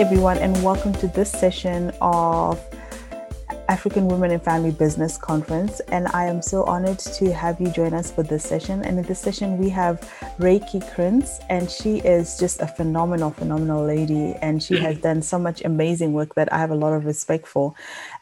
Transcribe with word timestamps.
Everyone, 0.00 0.38
and 0.38 0.64
welcome 0.64 0.94
to 0.94 1.08
this 1.08 1.30
session 1.30 1.92
of 2.00 2.58
African 3.68 4.08
Women 4.08 4.30
in 4.30 4.40
Family 4.40 4.70
Business 4.70 5.18
Conference. 5.18 5.80
And 5.88 6.08
I 6.14 6.24
am 6.24 6.40
so 6.40 6.64
honored 6.64 6.98
to 7.00 7.34
have 7.34 7.60
you 7.60 7.68
join 7.68 7.92
us 7.92 8.10
for 8.10 8.22
this 8.22 8.42
session. 8.42 8.82
And 8.82 8.98
in 8.98 9.04
this 9.04 9.18
session, 9.18 9.58
we 9.58 9.68
have 9.68 10.00
Reiki 10.38 10.80
Krins, 10.94 11.38
and 11.50 11.70
she 11.70 11.98
is 11.98 12.38
just 12.38 12.62
a 12.62 12.66
phenomenal, 12.66 13.30
phenomenal 13.30 13.84
lady. 13.84 14.32
And 14.40 14.62
she 14.62 14.78
has 14.78 14.94
mm-hmm. 14.94 15.02
done 15.02 15.22
so 15.22 15.38
much 15.38 15.62
amazing 15.66 16.14
work 16.14 16.34
that 16.34 16.50
I 16.50 16.56
have 16.56 16.70
a 16.70 16.74
lot 16.74 16.94
of 16.94 17.04
respect 17.04 17.46
for. 17.46 17.74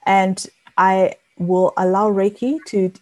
And 0.05 0.45
I 0.77 1.14
will 1.38 1.74
allow 1.77 2.10
Reiki 2.10 2.58
to 2.70 2.92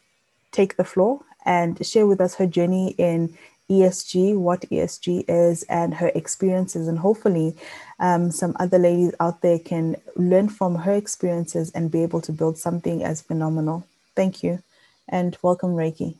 take 0.52 0.76
the 0.76 0.84
floor 0.84 1.22
and 1.46 1.84
share 1.86 2.06
with 2.06 2.20
us 2.20 2.34
her 2.34 2.46
journey 2.46 2.94
in 2.98 3.38
ESG, 3.70 4.36
what 4.36 4.62
ESG 4.62 5.24
is, 5.28 5.62
and 5.64 5.94
her 5.94 6.10
experiences, 6.14 6.88
and 6.88 6.98
hopefully 6.98 7.56
um, 7.98 8.30
some 8.30 8.54
other 8.60 8.78
ladies 8.78 9.14
out 9.20 9.42
there 9.42 9.58
can 9.58 9.96
learn 10.16 10.48
from 10.48 10.74
her 10.74 10.94
experiences 10.94 11.70
and 11.72 11.90
be 11.90 12.02
able 12.02 12.20
to 12.20 12.32
build 12.32 12.58
something 12.58 13.02
as 13.02 13.20
phenomenal. 13.20 13.86
Thank 14.14 14.42
you, 14.42 14.62
and 15.08 15.36
welcome, 15.42 15.74
Reiki. 15.74 16.16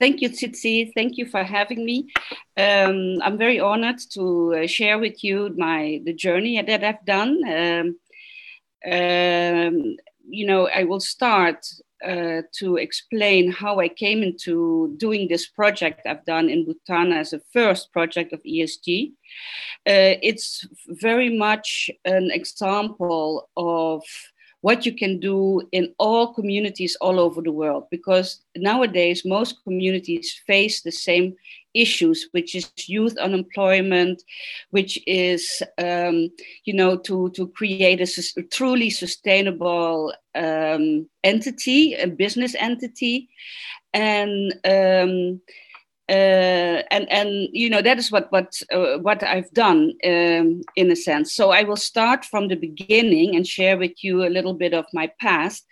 Thank 0.00 0.22
you, 0.22 0.30
Tsitsi. 0.30 0.92
Thank 0.94 1.18
you 1.18 1.26
for 1.26 1.44
having 1.44 1.84
me. 1.84 2.10
Um, 2.56 3.20
I'm 3.22 3.36
very 3.36 3.60
honored 3.60 3.98
to 4.12 4.54
uh, 4.54 4.66
share 4.66 4.98
with 4.98 5.22
you 5.22 5.54
my 5.58 6.00
the 6.04 6.14
journey 6.14 6.60
that 6.62 6.82
I've 6.82 7.04
done. 7.04 7.38
Um, 7.46 7.98
um, 8.90 9.96
you 10.26 10.46
know, 10.46 10.68
I 10.68 10.84
will 10.84 11.00
start 11.00 11.66
uh, 12.06 12.42
to 12.54 12.76
explain 12.76 13.52
how 13.52 13.80
I 13.80 13.88
came 13.88 14.22
into 14.22 14.94
doing 14.96 15.28
this 15.28 15.48
project 15.48 16.06
I've 16.06 16.24
done 16.24 16.48
in 16.48 16.64
Bhutan 16.64 17.12
as 17.12 17.32
a 17.32 17.40
first 17.52 17.92
project 17.92 18.32
of 18.32 18.42
ESG. 18.42 19.12
Uh, 19.86 20.16
it's 20.22 20.66
very 20.88 21.36
much 21.36 21.90
an 22.04 22.30
example 22.30 23.48
of 23.56 24.02
what 24.62 24.84
you 24.84 24.92
can 24.92 25.18
do 25.18 25.62
in 25.72 25.94
all 25.98 26.34
communities 26.34 26.96
all 27.00 27.18
over 27.18 27.40
the 27.40 27.52
world 27.52 27.84
because 27.90 28.44
nowadays 28.56 29.24
most 29.24 29.62
communities 29.64 30.40
face 30.46 30.82
the 30.82 30.92
same 30.92 31.34
issues 31.74 32.28
which 32.32 32.54
is 32.54 32.70
youth 32.88 33.16
unemployment 33.18 34.22
which 34.70 34.98
is 35.06 35.62
um, 35.78 36.28
you 36.64 36.74
know 36.74 36.96
to 36.96 37.30
to 37.30 37.48
create 37.48 38.00
a 38.00 38.06
su- 38.06 38.42
truly 38.50 38.90
sustainable 38.90 40.12
um, 40.34 41.08
entity 41.24 41.94
a 41.94 42.06
business 42.06 42.54
entity. 42.58 43.28
And 43.92 44.54
um, 44.64 45.40
uh, 46.10 46.82
and 46.90 47.10
and 47.10 47.48
you 47.52 47.70
know 47.70 47.80
that 47.80 47.96
is 47.96 48.10
what 48.10 48.30
what 48.32 48.60
uh, 48.72 48.98
what 48.98 49.22
I've 49.22 49.50
done 49.52 49.92
um, 50.04 50.62
in 50.74 50.90
a 50.90 50.96
sense. 50.96 51.32
So 51.32 51.50
I 51.50 51.62
will 51.62 51.76
start 51.76 52.24
from 52.24 52.48
the 52.48 52.56
beginning 52.56 53.36
and 53.36 53.46
share 53.46 53.78
with 53.78 54.02
you 54.02 54.24
a 54.24 54.34
little 54.36 54.54
bit 54.54 54.74
of 54.74 54.86
my 54.92 55.12
past. 55.20 55.64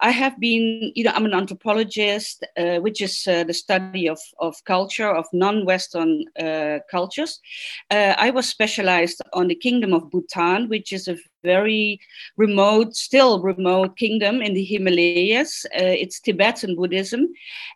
I 0.00 0.10
have 0.10 0.38
been, 0.38 0.92
you 0.94 1.04
know, 1.04 1.12
I'm 1.14 1.24
an 1.24 1.32
anthropologist, 1.32 2.44
uh, 2.58 2.76
which 2.76 3.00
is 3.00 3.26
uh, 3.26 3.44
the 3.44 3.54
study 3.54 4.06
of 4.06 4.20
of 4.38 4.62
culture 4.64 5.14
of 5.14 5.24
non-Western 5.32 6.26
uh, 6.38 6.80
cultures. 6.90 7.40
I 7.90 8.30
was 8.30 8.48
specialized 8.48 9.22
on 9.32 9.48
the 9.48 9.54
Kingdom 9.54 9.94
of 9.94 10.10
Bhutan, 10.10 10.68
which 10.68 10.92
is 10.92 11.08
a 11.08 11.16
very 11.46 12.00
remote, 12.36 12.94
still 12.94 13.40
remote 13.40 13.96
kingdom 13.96 14.42
in 14.42 14.52
the 14.54 14.64
Himalayas. 14.64 15.64
Uh, 15.66 15.96
it's 16.02 16.20
Tibetan 16.20 16.74
Buddhism. 16.76 17.22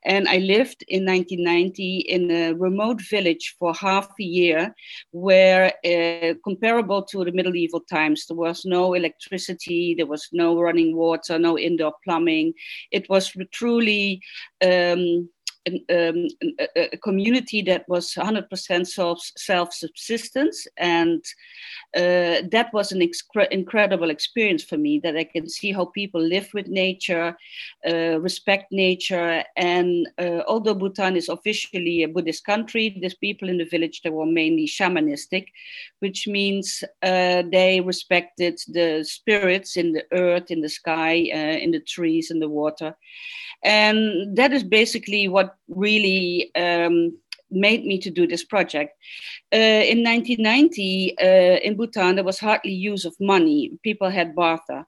And 0.04 0.28
I 0.28 0.38
lived 0.38 0.84
in 0.88 1.04
1990 1.04 1.98
in 2.16 2.30
a 2.30 2.52
remote 2.52 3.00
village 3.14 3.54
for 3.58 3.72
half 3.74 4.08
a 4.20 4.28
year 4.40 4.74
where, 5.12 5.66
uh, 5.92 6.34
comparable 6.44 7.02
to 7.10 7.24
the 7.24 7.32
medieval 7.32 7.80
times, 7.80 8.26
there 8.26 8.36
was 8.36 8.64
no 8.64 8.94
electricity, 8.94 9.94
there 9.96 10.10
was 10.14 10.28
no 10.32 10.48
running 10.60 10.96
water, 10.96 11.38
no 11.38 11.58
indoor 11.58 11.94
plumbing. 12.04 12.52
It 12.90 13.08
was 13.08 13.32
truly 13.52 14.22
um, 14.70 15.28
um, 15.68 16.26
a, 16.58 16.94
a, 16.94 16.96
community 16.96 17.60
that 17.62 17.88
was 17.88 18.12
100% 18.14 18.86
self 18.86 19.74
subsistence, 19.74 20.66
and 20.76 21.22
uh, 21.96 22.42
that 22.50 22.70
was 22.72 22.92
an 22.92 23.02
incredible 23.50 24.10
experience 24.10 24.64
for 24.64 24.78
me. 24.78 25.00
That 25.00 25.16
I 25.16 25.24
can 25.24 25.48
see 25.48 25.72
how 25.72 25.86
people 25.86 26.20
live 26.20 26.48
with 26.54 26.68
nature, 26.68 27.36
uh, 27.86 28.20
respect 28.20 28.72
nature, 28.72 29.44
and 29.56 30.08
uh, 30.18 30.42
although 30.48 30.74
Bhutan 30.74 31.16
is 31.16 31.28
officially 31.28 32.02
a 32.02 32.08
Buddhist 32.08 32.44
country, 32.44 32.98
these 33.00 33.14
people 33.14 33.48
in 33.48 33.58
the 33.58 33.64
village 33.64 34.00
they 34.02 34.10
were 34.10 34.26
mainly 34.26 34.66
shamanistic, 34.66 35.46
which 35.98 36.26
means 36.26 36.82
uh, 37.02 37.42
they 37.52 37.80
respected 37.80 38.58
the 38.68 39.04
spirits 39.04 39.76
in 39.76 39.92
the 39.92 40.04
earth, 40.12 40.50
in 40.50 40.60
the 40.60 40.68
sky, 40.68 41.28
uh, 41.32 41.58
in 41.58 41.70
the 41.70 41.80
trees, 41.80 42.30
in 42.30 42.40
the 42.40 42.48
water. 42.48 42.96
And 43.62 44.36
that 44.36 44.52
is 44.52 44.64
basically 44.64 45.28
what 45.28 45.49
really 45.68 46.50
um, 46.54 47.16
made 47.50 47.84
me 47.84 47.98
to 47.98 48.10
do 48.10 48.26
this 48.26 48.44
project. 48.44 48.94
Uh, 49.52 49.56
in 49.56 50.04
1990, 50.04 51.16
uh, 51.18 51.24
in 51.62 51.76
Bhutan, 51.76 52.14
there 52.16 52.24
was 52.24 52.38
hardly 52.38 52.72
use 52.72 53.04
of 53.04 53.14
money. 53.20 53.72
People 53.82 54.08
had 54.10 54.34
barter. 54.34 54.86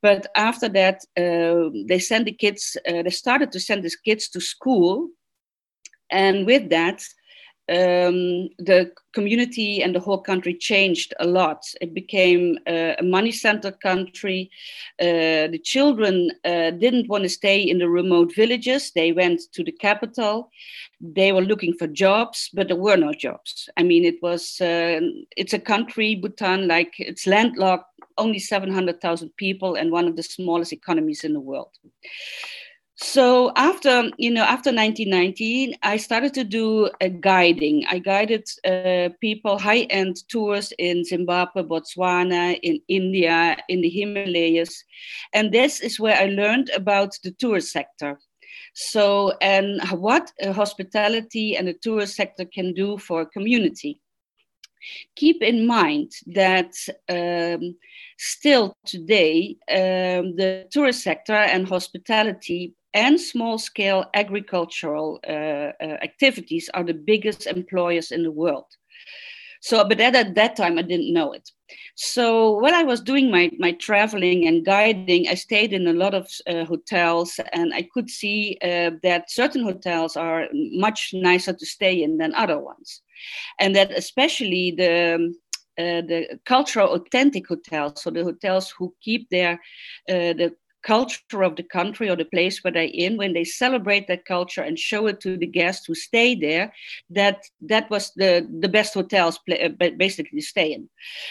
But 0.00 0.26
after 0.36 0.68
that, 0.70 1.04
uh, 1.16 1.70
they 1.86 1.98
sent 1.98 2.24
the 2.26 2.32
kids, 2.32 2.76
uh, 2.88 3.02
they 3.02 3.10
started 3.10 3.52
to 3.52 3.60
send 3.60 3.82
these 3.82 3.96
kids 3.96 4.28
to 4.30 4.40
school. 4.40 5.08
And 6.10 6.46
with 6.46 6.70
that, 6.70 7.02
um, 7.68 8.48
the 8.58 8.90
community 9.12 9.82
and 9.82 9.94
the 9.94 10.00
whole 10.00 10.20
country 10.20 10.54
changed 10.54 11.12
a 11.20 11.26
lot. 11.26 11.62
It 11.80 11.92
became 11.92 12.58
uh, 12.66 12.94
a 12.98 13.02
money 13.02 13.30
centered 13.32 13.80
country. 13.80 14.50
Uh, 15.00 15.48
the 15.48 15.60
children 15.62 16.30
uh, 16.44 16.70
didn't 16.70 17.08
want 17.08 17.24
to 17.24 17.28
stay 17.28 17.60
in 17.60 17.78
the 17.78 17.88
remote 17.88 18.34
villages, 18.34 18.92
they 18.92 19.12
went 19.12 19.40
to 19.52 19.62
the 19.62 19.72
capital. 19.72 20.50
They 21.00 21.32
were 21.32 21.42
looking 21.42 21.74
for 21.74 21.86
jobs, 21.86 22.50
but 22.54 22.68
there 22.68 22.76
were 22.76 22.96
no 22.96 23.12
jobs. 23.12 23.68
I 23.76 23.82
mean, 23.82 24.04
it 24.04 24.22
was, 24.22 24.60
uh, 24.60 25.00
it's 25.36 25.52
a 25.52 25.58
country, 25.58 26.14
Bhutan, 26.14 26.68
like 26.68 26.94
it's 26.98 27.26
landlocked, 27.26 27.86
only 28.16 28.38
700,000 28.38 29.30
people, 29.36 29.76
and 29.76 29.92
one 29.92 30.08
of 30.08 30.16
the 30.16 30.22
smallest 30.22 30.72
economies 30.72 31.22
in 31.22 31.34
the 31.34 31.40
world 31.40 31.70
so 33.00 33.52
after 33.54 34.10
you 34.18 34.28
know 34.28 34.42
after 34.42 34.72
1990 34.72 35.78
i 35.84 35.96
started 35.96 36.34
to 36.34 36.42
do 36.42 36.90
a 37.00 37.08
guiding. 37.08 37.84
I 37.88 38.00
guided 38.00 38.48
uh, 38.66 39.10
people 39.20 39.56
high-end 39.56 40.16
tours 40.28 40.72
in 40.78 41.04
zimbabwe 41.04 41.62
botswana 41.62 42.58
in 42.60 42.80
india 42.88 43.56
in 43.68 43.82
the 43.82 43.88
himalayas. 43.88 44.82
And 45.32 45.52
this 45.52 45.80
is 45.80 46.00
where 46.00 46.16
i 46.16 46.26
learned 46.26 46.70
about 46.74 47.16
the 47.22 47.30
tourist 47.30 47.70
sector. 47.70 48.18
So 48.74 49.32
and 49.40 49.80
what 49.90 50.32
hospitality 50.42 51.56
and 51.56 51.68
the 51.68 51.74
tourist 51.74 52.16
sector 52.16 52.46
can 52.46 52.74
do 52.74 52.98
for 52.98 53.20
a 53.20 53.26
community. 53.26 54.00
Keep 55.14 55.42
in 55.42 55.66
mind 55.66 56.12
that 56.26 56.72
um, 57.08 57.76
still 58.18 58.74
today 58.86 59.56
um, 59.70 60.34
the 60.34 60.66
tourist 60.72 61.02
sector 61.02 61.34
and 61.34 61.68
hospitality 61.68 62.74
and 62.94 63.20
small 63.20 63.58
scale 63.58 64.06
agricultural 64.14 65.20
uh, 65.26 65.30
uh, 65.30 65.98
activities 66.02 66.70
are 66.74 66.84
the 66.84 66.94
biggest 66.94 67.46
employers 67.46 68.10
in 68.10 68.22
the 68.22 68.30
world. 68.32 68.66
So, 69.60 69.84
but 69.86 70.00
at, 70.00 70.14
at 70.14 70.34
that 70.36 70.56
time, 70.56 70.78
I 70.78 70.82
didn't 70.82 71.12
know 71.12 71.32
it. 71.32 71.50
So, 71.96 72.52
while 72.52 72.74
I 72.74 72.84
was 72.84 73.00
doing 73.00 73.30
my, 73.30 73.50
my 73.58 73.72
traveling 73.72 74.46
and 74.46 74.64
guiding, 74.64 75.28
I 75.28 75.34
stayed 75.34 75.72
in 75.72 75.86
a 75.86 75.92
lot 75.92 76.14
of 76.14 76.28
uh, 76.46 76.64
hotels, 76.64 77.40
and 77.52 77.74
I 77.74 77.82
could 77.92 78.08
see 78.08 78.56
uh, 78.62 78.92
that 79.02 79.30
certain 79.30 79.64
hotels 79.64 80.16
are 80.16 80.46
much 80.52 81.10
nicer 81.12 81.52
to 81.52 81.66
stay 81.66 82.02
in 82.02 82.18
than 82.18 82.34
other 82.34 82.58
ones. 82.58 83.02
And 83.58 83.74
that 83.74 83.90
especially 83.90 84.70
the 84.70 85.34
uh, 85.78 86.02
the 86.02 86.38
cultural 86.44 86.94
authentic 86.94 87.48
hotels, 87.48 88.02
so 88.02 88.10
the 88.10 88.24
hotels 88.24 88.70
who 88.70 88.94
keep 89.00 89.28
their 89.30 89.54
uh, 90.08 90.34
the 90.34 90.54
culture 90.82 91.42
of 91.42 91.56
the 91.56 91.62
country 91.62 92.08
or 92.08 92.16
the 92.16 92.24
place 92.24 92.62
where 92.62 92.72
they're 92.72 92.90
in, 92.92 93.16
when 93.16 93.32
they 93.32 93.44
celebrate 93.44 94.06
that 94.06 94.24
culture 94.24 94.62
and 94.62 94.78
show 94.78 95.06
it 95.06 95.20
to 95.20 95.36
the 95.36 95.46
guests 95.46 95.86
who 95.86 95.94
stay 95.94 96.34
there, 96.34 96.72
that 97.10 97.44
that 97.60 97.90
was 97.90 98.12
the, 98.16 98.46
the 98.60 98.68
best 98.68 98.94
hotels 98.94 99.38
uh, 99.50 99.68
basically 99.96 100.40
to 100.40 100.46
stay 100.46 100.72
in. 100.72 100.88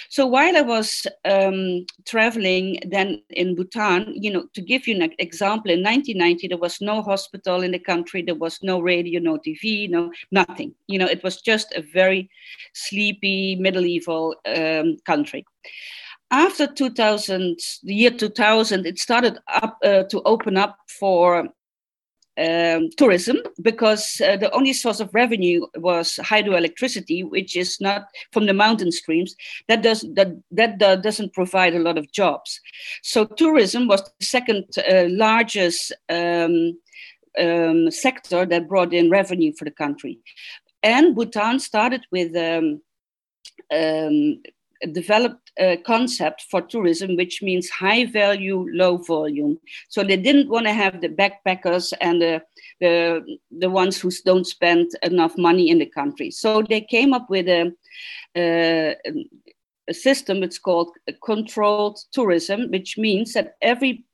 So 0.09 0.25
while 0.25 0.57
I 0.57 0.61
was 0.61 1.07
um, 1.25 1.85
traveling 2.05 2.79
then 2.85 3.21
in 3.29 3.55
Bhutan, 3.55 4.13
you 4.15 4.31
know, 4.31 4.45
to 4.53 4.61
give 4.61 4.87
you 4.87 4.95
an 4.95 5.13
example, 5.19 5.71
in 5.71 5.83
1990 5.83 6.47
there 6.47 6.57
was 6.57 6.81
no 6.81 7.01
hospital 7.01 7.61
in 7.61 7.71
the 7.71 7.79
country, 7.79 8.21
there 8.21 8.35
was 8.35 8.59
no 8.61 8.79
radio, 8.79 9.19
no 9.19 9.37
TV, 9.37 9.89
no 9.89 10.11
nothing. 10.31 10.73
You 10.87 10.99
know, 10.99 11.07
it 11.07 11.23
was 11.23 11.41
just 11.41 11.73
a 11.75 11.81
very 11.93 12.29
sleepy 12.73 13.55
medieval 13.55 14.35
um, 14.45 14.97
country 15.05 15.45
after 16.31 16.67
2000, 16.67 17.57
the 17.83 17.93
year 17.93 18.11
2000, 18.11 18.85
it 18.85 18.99
started 18.99 19.39
up 19.47 19.77
uh, 19.83 20.03
to 20.03 20.21
open 20.23 20.57
up 20.57 20.77
for 20.99 21.47
um, 22.37 22.89
tourism 22.97 23.37
because 23.61 24.21
uh, 24.21 24.37
the 24.37 24.51
only 24.51 24.73
source 24.73 24.99
of 24.99 25.13
revenue 25.13 25.65
was 25.77 26.19
hydroelectricity, 26.21 27.27
which 27.27 27.55
is 27.55 27.81
not 27.81 28.07
from 28.31 28.45
the 28.45 28.53
mountain 28.53 28.91
streams. 28.91 29.35
That 29.67 29.81
does 29.81 30.01
that 30.13 30.33
that 30.51 30.81
uh, 30.81 30.97
doesn't 30.97 31.33
provide 31.33 31.75
a 31.75 31.79
lot 31.79 31.97
of 31.97 32.11
jobs. 32.11 32.59
So 33.01 33.25
tourism 33.25 33.87
was 33.87 34.03
the 34.03 34.25
second 34.25 34.65
uh, 34.77 35.05
largest 35.09 35.91
um, 36.09 36.77
um, 37.39 37.89
sector 37.89 38.45
that 38.45 38.67
brought 38.67 38.93
in 38.93 39.09
revenue 39.09 39.53
for 39.57 39.65
the 39.65 39.71
country, 39.71 40.19
and 40.83 41.15
Bhutan 41.15 41.59
started 41.59 42.05
with. 42.11 42.35
Um, 42.35 42.81
um 43.73 44.41
developed 44.91 45.51
a 45.59 45.77
concept 45.77 46.45
for 46.49 46.61
tourism, 46.61 47.15
which 47.15 47.41
means 47.41 47.69
high 47.69 48.05
value, 48.05 48.67
low 48.71 48.97
volume. 48.97 49.59
So 49.89 50.03
they 50.03 50.17
didn't 50.17 50.49
want 50.49 50.65
to 50.67 50.73
have 50.73 51.01
the 51.01 51.09
backpackers 51.09 51.93
and 52.01 52.21
the, 52.21 52.41
the, 52.79 53.37
the 53.51 53.69
ones 53.69 53.99
who 53.99 54.11
don't 54.25 54.45
spend 54.45 54.91
enough 55.03 55.37
money 55.37 55.69
in 55.69 55.79
the 55.79 55.85
country. 55.85 56.31
So 56.31 56.61
they 56.61 56.81
came 56.81 57.13
up 57.13 57.29
with 57.29 57.47
a, 57.47 57.73
a, 58.35 58.95
a 59.89 59.93
system, 59.93 60.43
it's 60.43 60.59
called 60.59 60.91
controlled 61.23 61.99
tourism, 62.11 62.69
which 62.71 62.97
means 62.97 63.33
that 63.33 63.55
every 63.61 64.05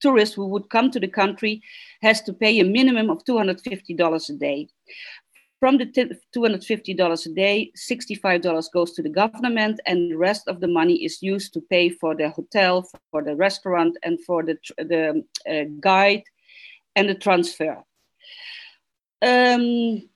tourist 0.00 0.34
who 0.34 0.46
would 0.46 0.70
come 0.70 0.90
to 0.90 1.00
the 1.00 1.08
country 1.08 1.62
has 2.02 2.22
to 2.22 2.32
pay 2.32 2.60
a 2.60 2.64
minimum 2.64 3.10
of 3.10 3.24
$250 3.24 4.28
a 4.28 4.32
day. 4.34 4.68
From 5.66 5.78
the 5.78 5.86
$250 6.32 7.26
a 7.26 7.28
day, 7.30 7.72
$65 7.76 8.72
goes 8.72 8.92
to 8.92 9.02
the 9.02 9.08
government, 9.08 9.80
and 9.84 10.12
the 10.12 10.16
rest 10.16 10.46
of 10.46 10.60
the 10.60 10.68
money 10.68 11.04
is 11.04 11.20
used 11.20 11.52
to 11.54 11.60
pay 11.60 11.88
for 11.88 12.14
the 12.14 12.30
hotel, 12.30 12.88
for 13.10 13.20
the 13.20 13.34
restaurant, 13.34 13.98
and 14.04 14.20
for 14.24 14.44
the, 14.44 14.56
the 14.78 15.24
uh, 15.50 15.64
guide 15.80 16.22
and 16.94 17.08
the 17.08 17.16
transfer. 17.16 17.82
Um, 19.20 20.08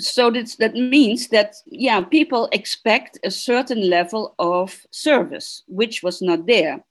so 0.00 0.28
that's, 0.32 0.56
that 0.56 0.74
means 0.74 1.28
that 1.28 1.54
yeah 1.66 2.00
people 2.00 2.48
expect 2.50 3.20
a 3.24 3.30
certain 3.30 3.88
level 3.88 4.34
of 4.38 4.84
service 4.90 5.62
which 5.68 6.02
was 6.02 6.20
not 6.20 6.46
there 6.46 6.82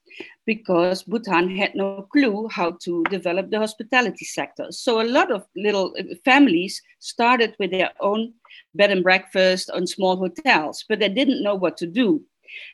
because 0.46 1.04
Bhutan 1.04 1.56
had 1.56 1.74
no 1.74 2.06
clue 2.12 2.48
how 2.48 2.72
to 2.82 3.04
develop 3.10 3.50
the 3.50 3.58
hospitality 3.58 4.24
sector. 4.24 4.66
So 4.70 5.00
a 5.00 5.06
lot 5.06 5.30
of 5.30 5.46
little 5.56 5.94
uh, 5.98 6.02
families 6.24 6.82
started 6.98 7.54
with 7.58 7.70
their 7.70 7.90
own 8.00 8.32
bed 8.74 8.90
and 8.90 9.02
breakfast 9.02 9.70
on 9.70 9.86
small 9.86 10.16
hotels, 10.16 10.84
but 10.88 10.98
they 10.98 11.08
didn't 11.08 11.42
know 11.42 11.54
what 11.54 11.76
to 11.78 11.86
do. 11.86 12.22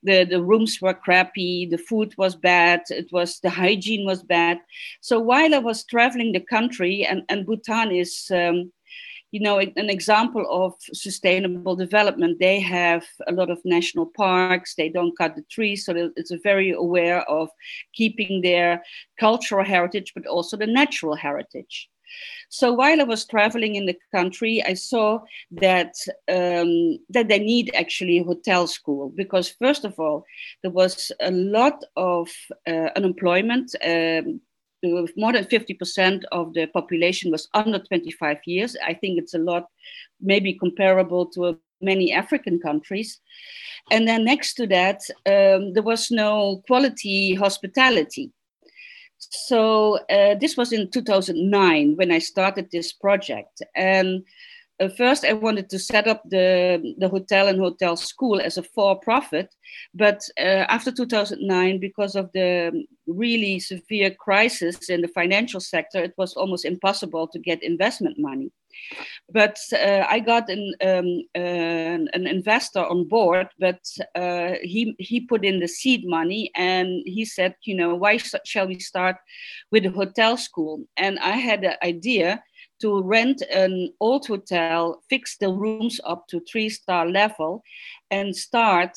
The, 0.02 0.24
the 0.24 0.42
rooms 0.42 0.80
were 0.80 0.94
crappy, 0.94 1.66
the 1.70 1.78
food 1.78 2.12
was 2.18 2.34
bad, 2.34 2.82
it 2.90 3.12
was 3.12 3.38
the 3.40 3.50
hygiene 3.50 4.04
was 4.04 4.22
bad. 4.24 4.58
So 5.00 5.20
while 5.20 5.54
I 5.54 5.58
was 5.58 5.84
traveling 5.84 6.32
the 6.32 6.40
country, 6.40 7.04
and, 7.04 7.22
and 7.28 7.46
Bhutan 7.46 7.92
is 7.92 8.28
um, 8.34 8.72
you 9.30 9.40
know, 9.40 9.58
an 9.58 9.90
example 9.90 10.46
of 10.50 10.74
sustainable 10.92 11.76
development. 11.76 12.38
They 12.38 12.60
have 12.60 13.04
a 13.26 13.32
lot 13.32 13.50
of 13.50 13.58
national 13.64 14.06
parks. 14.06 14.74
They 14.74 14.88
don't 14.88 15.16
cut 15.18 15.36
the 15.36 15.42
trees, 15.50 15.84
so 15.84 16.10
it's 16.16 16.32
very 16.42 16.72
aware 16.72 17.20
of 17.28 17.50
keeping 17.92 18.42
their 18.42 18.82
cultural 19.20 19.64
heritage, 19.64 20.12
but 20.14 20.26
also 20.26 20.56
the 20.56 20.66
natural 20.66 21.14
heritage. 21.14 21.88
So 22.48 22.72
while 22.72 23.00
I 23.00 23.04
was 23.04 23.26
traveling 23.26 23.74
in 23.74 23.86
the 23.86 23.98
country, 24.14 24.62
I 24.64 24.74
saw 24.74 25.20
that 25.52 25.94
um, 26.28 26.98
that 27.10 27.28
they 27.28 27.38
need 27.38 27.70
actually 27.74 28.22
hotel 28.22 28.66
school 28.66 29.12
because 29.14 29.50
first 29.50 29.84
of 29.84 29.98
all, 29.98 30.24
there 30.62 30.70
was 30.70 31.12
a 31.20 31.30
lot 31.30 31.84
of 31.96 32.30
uh, 32.66 32.90
unemployment. 32.96 33.74
Um, 33.84 34.40
more 34.82 35.32
than 35.32 35.44
50% 35.44 36.24
of 36.32 36.54
the 36.54 36.66
population 36.66 37.30
was 37.30 37.48
under 37.54 37.78
25 37.78 38.38
years. 38.46 38.76
I 38.84 38.94
think 38.94 39.18
it's 39.18 39.34
a 39.34 39.38
lot, 39.38 39.66
maybe 40.20 40.54
comparable 40.54 41.26
to 41.30 41.58
many 41.80 42.12
African 42.12 42.60
countries. 42.60 43.20
And 43.90 44.06
then 44.06 44.24
next 44.24 44.54
to 44.54 44.66
that, 44.68 45.00
um, 45.26 45.72
there 45.72 45.82
was 45.82 46.10
no 46.10 46.62
quality 46.66 47.34
hospitality. 47.34 48.32
So 49.18 49.98
uh, 50.10 50.36
this 50.36 50.56
was 50.56 50.72
in 50.72 50.90
2009 50.90 51.96
when 51.96 52.12
I 52.12 52.18
started 52.18 52.68
this 52.70 52.92
project. 52.92 53.62
And 53.74 54.24
uh, 54.80 54.88
first 54.88 55.24
I 55.24 55.32
wanted 55.32 55.68
to 55.70 55.78
set 55.78 56.06
up 56.06 56.22
the, 56.28 56.94
the 56.98 57.08
hotel 57.08 57.48
and 57.48 57.58
hotel 57.58 57.96
school 57.96 58.40
as 58.40 58.58
a 58.58 58.62
for-profit, 58.62 59.54
but 59.94 60.20
uh, 60.38 60.66
after 60.68 60.92
2009, 60.92 61.80
because 61.80 62.14
of 62.14 62.30
the 62.32 62.84
really 63.06 63.58
severe 63.58 64.10
crisis 64.10 64.88
in 64.88 65.00
the 65.00 65.08
financial 65.08 65.60
sector, 65.60 66.02
it 66.02 66.14
was 66.16 66.34
almost 66.34 66.64
impossible 66.64 67.26
to 67.28 67.38
get 67.38 67.62
investment 67.62 68.18
money. 68.18 68.50
But 69.30 69.58
uh, 69.72 70.04
I 70.08 70.20
got 70.20 70.48
an, 70.48 70.74
um, 70.82 71.22
an, 71.34 72.26
investor 72.26 72.80
on 72.80 73.08
board, 73.08 73.48
but 73.58 73.80
uh, 74.14 74.54
he, 74.62 74.94
he 74.98 75.20
put 75.20 75.44
in 75.44 75.58
the 75.60 75.68
seed 75.68 76.06
money 76.06 76.50
and 76.54 77.02
he 77.04 77.24
said, 77.24 77.56
you 77.64 77.74
know, 77.74 77.94
why 77.94 78.18
shall 78.44 78.66
we 78.66 78.78
start 78.78 79.16
with 79.72 79.84
a 79.84 79.90
hotel 79.90 80.36
school? 80.36 80.84
And 80.96 81.18
I 81.18 81.32
had 81.32 81.62
the 81.62 81.84
idea 81.84 82.42
to 82.80 83.02
rent 83.02 83.42
an 83.52 83.92
old 84.00 84.26
hotel, 84.26 85.02
fix 85.08 85.36
the 85.36 85.50
rooms 85.50 86.00
up 86.04 86.28
to 86.28 86.40
three 86.40 86.68
star 86.68 87.08
level, 87.08 87.62
and 88.10 88.34
start 88.36 88.96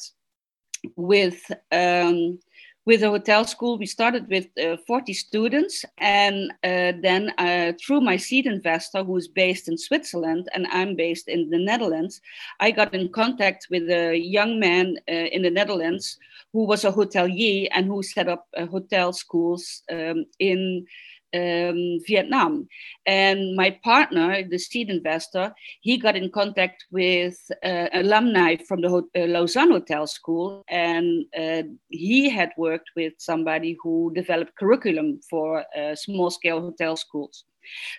with 0.96 1.52
um, 1.72 2.40
with 2.86 3.04
a 3.04 3.10
hotel 3.10 3.46
school. 3.46 3.78
We 3.78 3.86
started 3.86 4.28
with 4.28 4.48
uh, 4.58 4.78
40 4.88 5.14
students, 5.14 5.86
and 5.98 6.52
uh, 6.64 6.94
then 7.02 7.32
uh, 7.38 7.74
through 7.80 8.02
my 8.02 8.18
seed 8.18 8.48
investor, 8.48 9.04
who 9.04 9.18
is 9.18 9.28
based 9.28 9.68
in 9.68 9.78
Switzerland 9.78 10.50
and 10.54 10.68
I'm 10.72 10.96
based 10.96 11.28
in 11.28 11.50
the 11.50 11.60
Netherlands, 11.60 12.22
I 12.60 12.72
got 12.72 12.94
in 12.94 13.10
contact 13.10 13.68
with 13.70 13.90
a 13.90 14.18
young 14.18 14.60
man 14.60 14.98
uh, 15.08 15.14
in 15.14 15.44
the 15.44 15.52
Netherlands 15.52 16.18
who 16.54 16.66
was 16.66 16.84
a 16.84 16.92
hotelier 16.92 17.68
and 17.72 17.86
who 17.86 18.04
set 18.04 18.28
up 18.28 18.48
uh, 18.58 18.66
hotel 18.66 19.14
schools 19.14 19.84
um, 19.92 20.26
in 20.40 20.86
um, 21.34 22.00
Vietnam. 22.08 22.68
And 23.06 23.56
my 23.56 23.72
partner, 23.84 24.44
the 24.44 24.58
seed 24.58 24.90
investor, 24.90 25.54
he 25.82 25.98
got 25.98 26.16
in 26.16 26.30
contact 26.32 26.86
with 26.92 27.38
uh, 27.64 27.88
alumni 27.94 28.58
from 28.68 28.82
the 28.82 28.90
uh, 28.90 29.26
Lausanne 29.28 29.72
Hotel 29.72 30.08
School, 30.08 30.64
and 30.68 31.26
uh, 31.38 31.64
he 31.90 32.30
had 32.30 32.52
worked 32.58 32.90
with 32.96 33.14
somebody 33.18 33.78
who 33.82 34.12
developed 34.14 34.56
curriculum 34.58 35.20
for 35.30 35.64
uh, 35.78 35.96
small-scale 35.96 36.62
hotel 36.62 36.96
schools. 36.96 37.46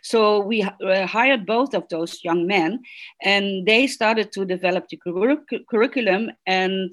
So 0.02 0.40
we 0.40 0.62
uh, 0.62 1.06
hired 1.06 1.46
both 1.46 1.74
of 1.74 1.88
those 1.88 2.22
young 2.24 2.46
men, 2.46 2.80
and 3.22 3.66
they 3.66 3.86
started 3.86 4.32
to 4.32 4.44
develop 4.44 4.88
the 4.88 4.96
cur- 4.96 5.64
curriculum 5.70 6.30
and 6.46 6.92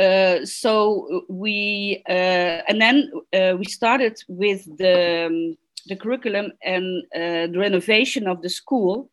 uh, 0.00 0.46
so 0.46 1.24
we 1.28 2.02
uh, 2.08 2.62
and 2.68 2.80
then 2.80 3.10
uh, 3.34 3.54
we 3.58 3.66
started 3.66 4.18
with 4.28 4.64
the 4.78 5.26
um, 5.26 5.56
the 5.86 5.96
curriculum 5.96 6.52
and 6.62 7.02
uh, 7.14 7.46
the 7.52 7.58
renovation 7.58 8.26
of 8.26 8.40
the 8.40 8.48
school 8.48 9.10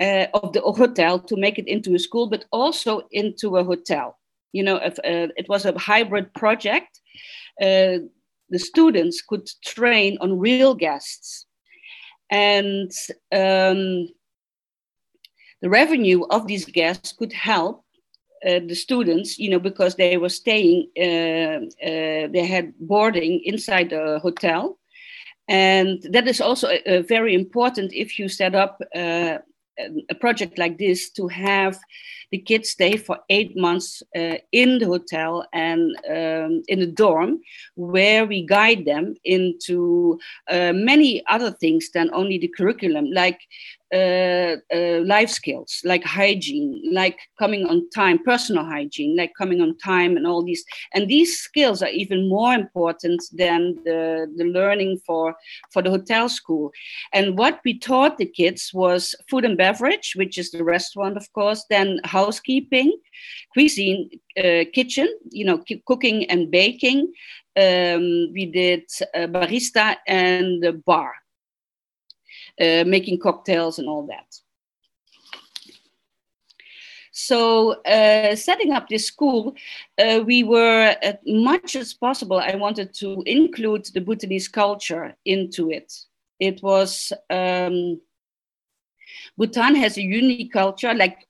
uh, 0.00 0.26
of 0.34 0.52
the 0.52 0.60
hotel 0.60 1.18
to 1.18 1.36
make 1.36 1.58
it 1.58 1.66
into 1.66 1.94
a 1.94 1.98
school, 1.98 2.28
but 2.28 2.44
also 2.52 3.02
into 3.10 3.56
a 3.56 3.64
hotel. 3.64 4.16
You 4.52 4.62
know, 4.62 4.76
if, 4.76 4.98
it 5.02 5.48
was 5.48 5.64
a 5.64 5.76
hybrid 5.78 6.32
project. 6.34 7.00
the 7.58 8.58
students 8.58 9.22
could 9.22 9.48
train 9.64 10.18
on 10.20 10.38
real 10.38 10.74
guests, 10.74 11.46
and 12.30 12.92
um, 13.32 14.08
the 15.62 15.70
revenue 15.70 16.22
of 16.30 16.46
these 16.46 16.66
guests 16.66 17.12
could 17.12 17.32
help 17.32 17.81
uh, 18.46 18.60
the 18.66 18.74
students, 18.74 19.38
you 19.38 19.50
know, 19.50 19.58
because 19.58 19.94
they 19.94 20.16
were 20.16 20.28
staying, 20.28 20.88
uh, 20.98 21.60
uh, 21.84 22.28
they 22.32 22.46
had 22.46 22.72
boarding 22.78 23.40
inside 23.44 23.90
the 23.90 24.18
hotel. 24.20 24.78
And 25.48 26.02
that 26.10 26.28
is 26.28 26.40
also 26.40 26.68
very 27.08 27.34
important 27.34 27.92
if 27.92 28.18
you 28.18 28.28
set 28.28 28.54
up 28.54 28.80
a 28.94 30.14
project 30.20 30.58
like 30.58 30.78
this 30.78 31.10
to 31.10 31.28
have 31.28 31.78
the 32.30 32.38
kids 32.38 32.70
stay 32.70 32.96
for 32.96 33.18
eight 33.28 33.56
months 33.56 34.02
uh, 34.16 34.36
in 34.52 34.78
the 34.78 34.86
hotel 34.86 35.46
and 35.52 35.94
um, 36.08 36.62
in 36.66 36.80
a 36.80 36.86
dorm 36.86 37.40
where 37.76 38.24
we 38.26 38.44
guide 38.44 38.84
them 38.86 39.14
into 39.24 40.18
uh, 40.50 40.72
many 40.72 41.22
other 41.28 41.50
things 41.50 41.90
than 41.92 42.10
only 42.14 42.38
the 42.38 42.52
curriculum 42.56 43.10
like 43.12 43.40
uh, 43.92 44.56
uh, 44.74 45.00
life 45.04 45.28
skills 45.28 45.80
like 45.84 46.02
hygiene, 46.02 46.82
like 46.90 47.18
coming 47.38 47.66
on 47.66 47.88
time, 47.90 48.18
personal 48.24 48.64
hygiene, 48.64 49.16
like 49.16 49.32
coming 49.36 49.60
on 49.60 49.76
time, 49.78 50.16
and 50.16 50.26
all 50.26 50.42
these. 50.42 50.64
And 50.94 51.08
these 51.08 51.38
skills 51.38 51.82
are 51.82 51.90
even 51.90 52.28
more 52.28 52.54
important 52.54 53.22
than 53.32 53.76
the, 53.84 54.32
the 54.36 54.44
learning 54.44 55.00
for, 55.06 55.34
for 55.72 55.82
the 55.82 55.90
hotel 55.90 56.28
school. 56.28 56.72
And 57.12 57.36
what 57.36 57.60
we 57.64 57.78
taught 57.78 58.18
the 58.18 58.26
kids 58.26 58.70
was 58.72 59.14
food 59.28 59.44
and 59.44 59.58
beverage, 59.58 60.14
which 60.16 60.38
is 60.38 60.50
the 60.50 60.64
restaurant, 60.64 61.16
of 61.16 61.30
course, 61.32 61.64
then 61.68 62.00
housekeeping, 62.04 62.96
cuisine, 63.52 64.08
uh, 64.38 64.64
kitchen, 64.72 65.08
you 65.30 65.44
know, 65.44 65.62
cooking 65.86 66.24
and 66.30 66.50
baking. 66.50 67.12
Um, 67.54 68.32
we 68.32 68.46
did 68.50 68.84
uh, 69.14 69.26
barista 69.26 69.96
and 70.06 70.62
the 70.62 70.72
bar 70.72 71.12
uh, 72.60 72.84
making 72.86 73.18
cocktails 73.18 73.78
and 73.78 73.88
all 73.88 74.06
that. 74.06 74.26
So, 77.14 77.82
uh, 77.82 78.34
setting 78.36 78.72
up 78.72 78.88
this 78.88 79.06
school, 79.06 79.54
uh, 79.98 80.20
we 80.24 80.44
were, 80.44 80.96
as 81.02 81.16
much 81.26 81.76
as 81.76 81.92
possible, 81.92 82.38
I 82.38 82.54
wanted 82.56 82.94
to 82.94 83.22
include 83.26 83.84
the 83.92 84.00
Bhutanese 84.00 84.48
culture 84.48 85.14
into 85.26 85.70
it. 85.70 85.92
It 86.40 86.62
was, 86.62 87.12
um, 87.28 88.00
Bhutan 89.36 89.74
has 89.74 89.98
a 89.98 90.02
unique 90.02 90.52
culture, 90.52 90.94
like 90.94 91.28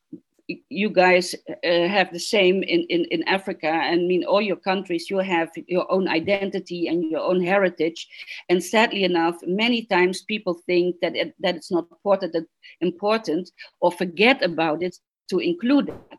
you 0.69 0.91
guys 0.91 1.35
uh, 1.49 1.89
have 1.89 2.13
the 2.13 2.19
same 2.19 2.63
in, 2.63 2.83
in, 2.89 3.05
in 3.07 3.23
Africa. 3.25 3.69
I 3.69 3.97
mean, 3.97 4.25
all 4.25 4.41
your 4.41 4.57
countries, 4.57 5.11
you 5.11 5.19
have 5.19 5.51
your 5.67 5.91
own 5.91 6.09
identity 6.09 6.89
and 6.89 7.11
your 7.11 7.21
own 7.21 7.43
heritage. 7.43 8.09
And 8.49 8.63
sadly 8.63 9.05
enough, 9.05 9.37
many 9.47 9.85
times 9.87 10.23
people 10.23 10.55
think 10.67 10.97
that, 11.01 11.17
it, 11.17 11.35
that 11.41 11.57
it's 11.57 11.71
not 11.71 11.87
important, 11.91 12.37
important 12.81 13.51
or 13.81 13.93
forget 13.93 14.43
about 14.43 14.83
it 14.83 14.99
to 15.31 15.39
include 15.39 15.87
that. 15.89 16.19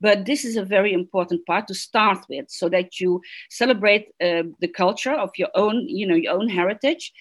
But 0.00 0.26
this 0.26 0.44
is 0.44 0.56
a 0.56 0.64
very 0.64 0.92
important 0.92 1.44
part 1.46 1.68
to 1.68 1.74
start 1.74 2.18
with 2.28 2.46
so 2.48 2.68
that 2.68 3.00
you 3.00 3.20
celebrate 3.50 4.08
uh, 4.20 4.44
the 4.60 4.68
culture 4.68 5.12
of 5.14 5.30
your 5.36 5.50
own, 5.54 5.88
you 5.88 6.06
know, 6.06 6.14
your 6.14 6.34
own 6.34 6.48
heritage, 6.48 7.12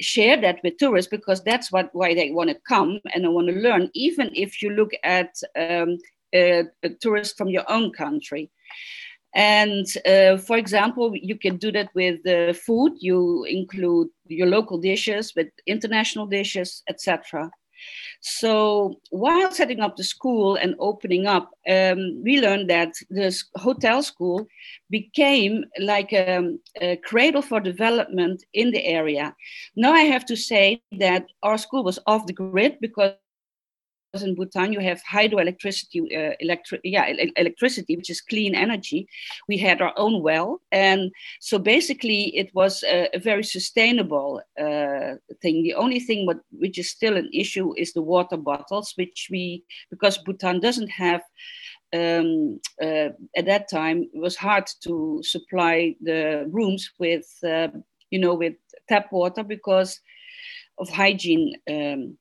share 0.00 0.40
that 0.40 0.60
with 0.62 0.78
tourists 0.78 1.10
because 1.10 1.42
that's 1.42 1.70
what 1.70 1.90
why 1.92 2.14
they 2.14 2.30
want 2.30 2.50
to 2.50 2.56
come 2.68 3.00
and 3.12 3.24
they 3.24 3.28
want 3.28 3.48
to 3.48 3.54
learn, 3.54 3.90
even 3.94 4.30
if 4.34 4.62
you 4.62 4.70
look 4.70 4.92
at 5.02 5.34
um, 5.56 5.98
uh, 6.34 6.64
tourists 7.00 7.36
from 7.36 7.48
your 7.48 7.64
own 7.70 7.92
country. 7.92 8.50
And 9.34 9.86
uh, 10.06 10.36
for 10.36 10.56
example, 10.56 11.12
you 11.14 11.36
can 11.36 11.56
do 11.56 11.72
that 11.72 11.90
with 11.94 12.24
uh, 12.26 12.52
food. 12.52 12.92
You 13.00 13.44
include 13.44 14.08
your 14.26 14.46
local 14.46 14.78
dishes 14.78 15.32
with 15.34 15.48
international 15.66 16.26
dishes, 16.26 16.82
etc. 16.88 17.50
So 18.20 19.00
while 19.10 19.50
setting 19.52 19.80
up 19.80 19.96
the 19.96 20.04
school 20.04 20.56
and 20.56 20.74
opening 20.78 21.26
up, 21.26 21.50
um, 21.68 22.22
we 22.24 22.40
learned 22.40 22.70
that 22.70 22.94
this 23.10 23.44
hotel 23.56 24.02
school 24.02 24.46
became 24.90 25.64
like 25.78 26.12
a, 26.12 26.54
a, 26.80 26.96
cradle 26.96 27.42
for 27.42 27.60
development 27.60 28.44
in 28.54 28.70
the 28.70 28.84
area. 28.84 29.34
Now 29.76 29.92
I 29.92 30.02
have 30.02 30.24
to 30.26 30.36
say 30.36 30.82
that 30.98 31.26
our 31.42 31.58
school 31.58 31.84
was 31.84 31.98
off 32.06 32.26
the 32.26 32.32
grid 32.32 32.78
because 32.80 33.12
in 34.22 34.34
Bhutan, 34.34 34.72
you 34.72 34.80
have 34.80 35.02
hydroelectricity, 35.02 36.02
uh, 36.02 36.56
yeah, 36.84 37.12
electricity, 37.36 37.96
which 37.96 38.10
is 38.10 38.20
clean 38.20 38.54
energy. 38.54 39.08
We 39.48 39.58
had 39.58 39.80
our 39.80 39.92
own 39.96 40.22
well, 40.22 40.60
and 40.72 41.10
so 41.40 41.58
basically, 41.58 42.36
it 42.36 42.54
was 42.54 42.82
a, 42.84 43.08
a 43.14 43.18
very 43.18 43.44
sustainable 43.44 44.42
uh, 44.58 45.14
thing. 45.42 45.62
The 45.62 45.74
only 45.74 46.00
thing 46.00 46.26
what, 46.26 46.40
which 46.50 46.78
is 46.78 46.90
still 46.90 47.16
an 47.16 47.30
issue 47.32 47.74
is 47.76 47.92
the 47.92 48.02
water 48.02 48.36
bottles, 48.36 48.92
which 48.96 49.28
we 49.30 49.64
because 49.90 50.18
Bhutan 50.18 50.60
doesn't 50.60 50.90
have. 50.90 51.22
Um, 51.92 52.60
uh, 52.82 53.10
at 53.36 53.46
that 53.46 53.70
time, 53.70 54.08
it 54.12 54.18
was 54.18 54.34
hard 54.34 54.68
to 54.82 55.20
supply 55.22 55.94
the 56.00 56.44
rooms 56.50 56.90
with, 56.98 57.32
uh, 57.46 57.68
you 58.10 58.18
know, 58.18 58.34
with 58.34 58.54
tap 58.88 59.12
water 59.12 59.44
because 59.44 60.00
of 60.78 60.88
hygiene 60.88 61.54
um, 61.70 62.18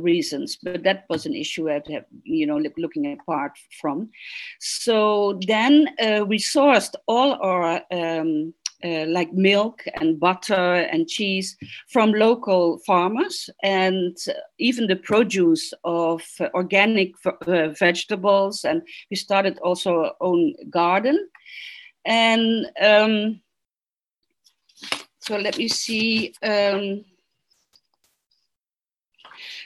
reasons, 0.00 0.58
but 0.62 0.82
that 0.82 1.04
was 1.08 1.26
an 1.26 1.34
issue 1.34 1.70
I'd 1.70 1.86
have, 1.88 2.04
you 2.24 2.46
know, 2.46 2.60
looking 2.76 3.12
apart 3.12 3.52
from. 3.80 4.10
So 4.60 5.38
then 5.46 5.88
uh, 6.00 6.24
we 6.26 6.38
sourced 6.38 6.94
all 7.06 7.34
our 7.42 7.82
um, 7.90 8.54
uh, 8.84 9.06
like 9.06 9.32
milk 9.32 9.84
and 10.00 10.18
butter 10.18 10.74
and 10.74 11.08
cheese 11.08 11.56
from 11.88 12.12
local 12.12 12.78
farmers 12.78 13.48
and 13.62 14.16
even 14.58 14.88
the 14.88 14.96
produce 14.96 15.72
of 15.84 16.22
uh, 16.40 16.48
organic 16.54 17.12
uh, 17.24 17.68
vegetables. 17.68 18.64
And 18.64 18.82
we 19.10 19.16
started 19.16 19.58
also 19.60 20.00
our 20.00 20.12
own 20.20 20.54
garden. 20.68 21.28
And 22.04 22.66
um, 22.80 23.40
so 25.20 25.36
let 25.36 25.58
me 25.58 25.68
see. 25.68 26.34
Um, 26.42 27.04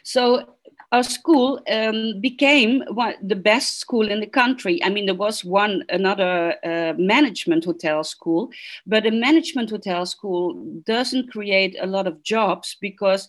so 0.06 0.56
our 0.92 1.02
school 1.02 1.60
um, 1.68 2.20
became 2.20 2.82
one, 2.90 3.14
the 3.20 3.34
best 3.34 3.80
school 3.80 4.08
in 4.08 4.20
the 4.20 4.26
country. 4.26 4.82
I 4.84 4.88
mean, 4.88 5.06
there 5.06 5.16
was 5.16 5.44
one 5.44 5.82
another 5.88 6.54
uh, 6.64 6.94
management 6.96 7.64
hotel 7.64 8.04
school, 8.04 8.50
but 8.86 9.04
a 9.04 9.10
management 9.10 9.68
hotel 9.70 10.06
school 10.06 10.54
doesn't 10.84 11.32
create 11.32 11.76
a 11.80 11.86
lot 11.88 12.06
of 12.06 12.22
jobs 12.22 12.76
because 12.80 13.28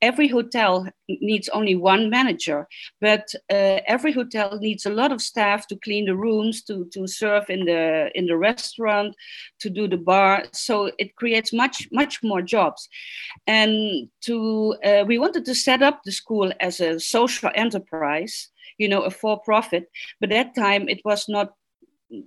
every 0.00 0.28
hotel 0.28 0.88
needs 1.08 1.48
only 1.48 1.74
one 1.74 2.10
manager, 2.10 2.68
but 3.00 3.28
uh, 3.50 3.80
every 3.86 4.12
hotel 4.12 4.58
needs 4.58 4.86
a 4.86 4.90
lot 4.90 5.12
of 5.12 5.20
staff 5.20 5.66
to 5.66 5.76
clean 5.76 6.06
the 6.06 6.16
rooms, 6.16 6.62
to, 6.64 6.86
to 6.92 7.06
serve 7.06 7.48
in 7.48 7.64
the 7.64 8.10
in 8.14 8.26
the 8.26 8.36
restaurant, 8.36 9.14
to 9.60 9.70
do 9.70 9.88
the 9.88 9.96
bar. 9.96 10.44
So 10.52 10.90
it 10.98 11.16
creates 11.16 11.52
much 11.52 11.88
much 11.92 12.22
more 12.22 12.42
jobs, 12.42 12.88
and 13.46 14.08
to 14.22 14.76
uh, 14.84 15.04
we 15.06 15.18
wanted 15.18 15.44
to 15.46 15.54
set 15.54 15.82
up 15.82 16.02
the 16.04 16.12
school 16.12 16.52
as 16.60 16.80
a 16.80 17.00
social 17.00 17.50
enterprise, 17.54 18.48
you 18.78 18.88
know, 18.88 19.02
a 19.02 19.10
for 19.10 19.40
profit. 19.40 19.90
But 20.20 20.30
that 20.30 20.54
time 20.54 20.88
it 20.88 21.00
was 21.04 21.28
not 21.28 21.54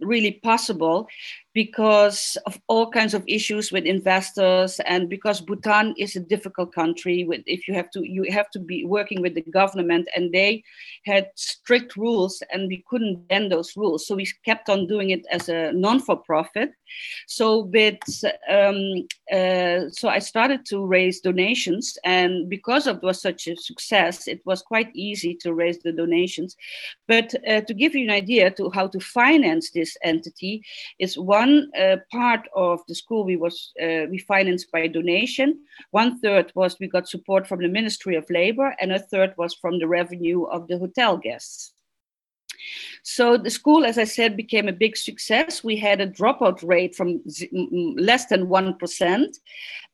really 0.01 0.33
possible 0.43 1.07
because 1.53 2.37
of 2.45 2.59
all 2.67 2.89
kinds 2.89 3.13
of 3.13 3.23
issues 3.27 3.71
with 3.71 3.83
investors 3.83 4.79
and 4.85 5.09
because 5.09 5.41
Bhutan 5.41 5.93
is 5.97 6.15
a 6.15 6.21
difficult 6.21 6.73
country 6.73 7.25
with 7.25 7.41
if 7.45 7.67
you 7.67 7.73
have 7.73 7.89
to 7.91 8.07
you 8.07 8.25
have 8.31 8.49
to 8.51 8.59
be 8.59 8.85
working 8.85 9.21
with 9.21 9.35
the 9.35 9.41
government 9.41 10.07
and 10.15 10.31
they 10.31 10.63
had 11.05 11.29
strict 11.35 11.97
rules 11.97 12.41
and 12.53 12.67
we 12.67 12.83
couldn't 12.87 13.27
bend 13.27 13.51
those 13.51 13.75
rules. 13.75 14.07
So 14.07 14.15
we 14.15 14.27
kept 14.45 14.69
on 14.69 14.87
doing 14.87 15.09
it 15.09 15.25
as 15.29 15.49
a 15.49 15.73
non-for-profit. 15.73 16.71
So 17.27 17.65
with 17.65 17.99
um, 18.49 19.07
uh, 19.31 19.89
so 19.89 20.07
I 20.07 20.19
started 20.19 20.65
to 20.67 20.85
raise 20.85 21.19
donations 21.19 21.97
and 22.05 22.49
because 22.49 22.87
it 22.87 23.01
was 23.01 23.21
such 23.21 23.47
a 23.47 23.57
success 23.57 24.27
it 24.27 24.41
was 24.45 24.61
quite 24.61 24.89
easy 24.93 25.35
to 25.41 25.53
raise 25.53 25.79
the 25.79 25.91
donations. 25.91 26.55
But 27.07 27.33
uh, 27.47 27.61
to 27.61 27.73
give 27.73 27.93
you 27.93 28.05
an 28.05 28.11
idea 28.11 28.51
to 28.51 28.69
how 28.69 28.87
to 28.87 28.99
finance 28.99 29.71
this 29.71 29.97
entity 30.03 30.63
is 30.99 31.17
one 31.17 31.40
one 31.43 31.71
uh, 31.83 31.97
part 32.11 32.43
of 32.55 32.79
the 32.87 32.95
school 33.01 33.23
we 33.25 33.37
was 33.45 33.55
uh, 33.85 34.03
we 34.11 34.17
financed 34.33 34.67
by 34.71 34.87
donation. 34.87 35.49
One 35.91 36.11
third 36.23 36.51
was 36.55 36.79
we 36.79 36.87
got 36.87 37.13
support 37.15 37.47
from 37.47 37.59
the 37.61 37.75
Ministry 37.79 38.15
of 38.17 38.29
Labor, 38.29 38.75
and 38.79 38.91
a 38.91 38.99
third 39.11 39.31
was 39.37 39.53
from 39.61 39.79
the 39.79 39.87
revenue 39.87 40.43
of 40.55 40.67
the 40.67 40.77
hotel 40.77 41.17
guests. 41.17 41.73
So 43.03 43.37
the 43.37 43.49
school, 43.49 43.85
as 43.85 43.97
I 43.97 44.03
said, 44.03 44.37
became 44.37 44.67
a 44.67 44.73
big 44.73 44.95
success. 44.95 45.63
We 45.63 45.75
had 45.75 46.01
a 46.01 46.07
dropout 46.07 46.59
rate 46.67 46.95
from 46.95 47.21
less 47.97 48.27
than 48.27 48.47
1%. 48.47 49.27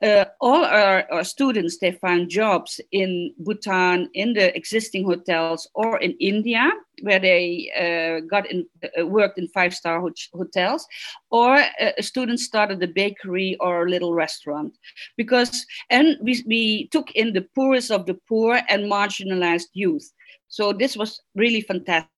Uh, 0.03 0.25
all 0.41 0.63
our, 0.63 1.11
our, 1.11 1.23
students, 1.23 1.79
they 1.79 1.91
found 1.91 2.29
jobs 2.29 2.79
in 2.91 3.33
Bhutan, 3.39 4.09
in 4.13 4.33
the 4.33 4.55
existing 4.55 5.05
hotels, 5.05 5.67
or 5.73 5.97
in 5.97 6.11
India, 6.19 6.71
where 7.01 7.17
they 7.17 7.71
uh, 7.75 8.23
got 8.27 8.49
in, 8.51 8.67
uh, 8.99 9.07
worked 9.07 9.39
in 9.39 9.47
five-star 9.47 9.99
ho 9.99 10.11
hotels, 10.35 10.85
or 11.31 11.55
uh, 11.55 11.91
a 11.97 12.03
student 12.03 12.39
started 12.39 12.83
a 12.83 12.87
bakery 12.87 13.57
or 13.59 13.87
a 13.87 13.89
little 13.89 14.13
restaurant. 14.13 14.77
Because, 15.15 15.65
and 15.89 16.17
we, 16.21 16.43
we 16.45 16.87
took 16.89 17.09
in 17.11 17.33
the 17.33 17.47
poorest 17.55 17.89
of 17.89 18.05
the 18.05 18.19
poor 18.27 18.61
and 18.69 18.91
marginalized 18.91 19.69
youth. 19.73 20.11
So 20.47 20.73
this 20.73 20.95
was 20.95 21.21
really 21.35 21.61
fantastic. 21.61 22.11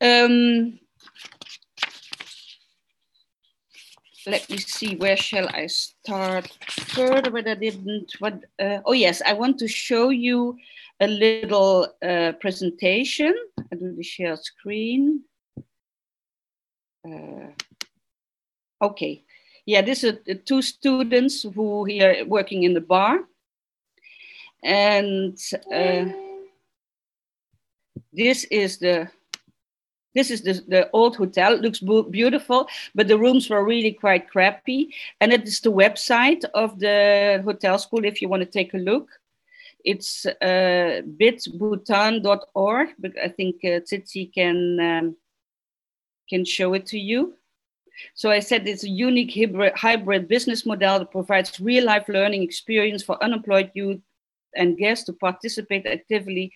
Um, 0.00 0.78
let 4.26 4.48
me 4.50 4.58
see, 4.58 4.96
where 4.96 5.16
shall 5.16 5.48
I 5.48 5.66
start 5.66 6.48
further? 6.70 7.30
But 7.30 7.48
I 7.48 7.54
didn't, 7.54 8.12
what, 8.18 8.44
uh, 8.58 8.78
oh 8.84 8.92
yes, 8.92 9.22
I 9.24 9.32
want 9.32 9.58
to 9.58 9.68
show 9.68 10.10
you 10.10 10.56
a 11.00 11.06
little 11.06 11.88
uh, 12.02 12.32
presentation. 12.40 13.34
I 13.72 13.76
do 13.76 13.94
the 13.94 14.02
share 14.02 14.36
screen. 14.36 15.22
Uh, 17.06 17.52
okay, 18.82 19.24
yeah, 19.66 19.82
this 19.82 20.04
is 20.04 20.18
two 20.44 20.62
students 20.62 21.42
who 21.42 21.84
here 21.84 22.24
working 22.26 22.64
in 22.64 22.74
the 22.74 22.80
bar. 22.80 23.20
And 24.62 25.38
uh, 25.72 26.06
this 28.12 28.44
is 28.44 28.78
the 28.78 29.10
this 30.14 30.30
is 30.30 30.42
the, 30.42 30.54
the 30.66 30.90
old 30.92 31.16
hotel. 31.16 31.52
It 31.52 31.60
looks 31.60 31.80
beautiful, 32.10 32.66
but 32.94 33.06
the 33.06 33.18
rooms 33.18 33.48
were 33.48 33.64
really 33.64 33.92
quite 33.92 34.28
crappy. 34.28 34.92
And 35.20 35.32
it 35.32 35.46
is 35.46 35.60
the 35.60 35.70
website 35.70 36.44
of 36.54 36.80
the 36.80 37.40
hotel 37.44 37.78
school 37.78 38.04
if 38.04 38.20
you 38.20 38.28
want 38.28 38.42
to 38.42 38.48
take 38.58 38.74
a 38.74 38.78
look. 38.78 39.08
It's 39.84 40.26
uh, 40.26 41.02
bitbhutan.org, 41.20 42.88
but 42.98 43.12
I 43.22 43.28
think 43.28 43.56
uh, 43.64 43.80
Tsitsi 43.86 44.34
can, 44.34 44.80
um, 44.80 45.16
can 46.28 46.44
show 46.44 46.74
it 46.74 46.86
to 46.86 46.98
you. 46.98 47.34
So 48.14 48.30
I 48.30 48.40
said 48.40 48.66
it's 48.66 48.84
a 48.84 48.88
unique 48.88 49.38
hybrid 49.76 50.26
business 50.26 50.66
model 50.66 51.00
that 51.00 51.12
provides 51.12 51.60
real 51.60 51.84
life 51.84 52.08
learning 52.08 52.42
experience 52.42 53.02
for 53.02 53.22
unemployed 53.22 53.70
youth 53.74 54.00
and 54.56 54.76
guests 54.76 55.04
to 55.06 55.12
participate 55.12 55.86
actively 55.86 56.52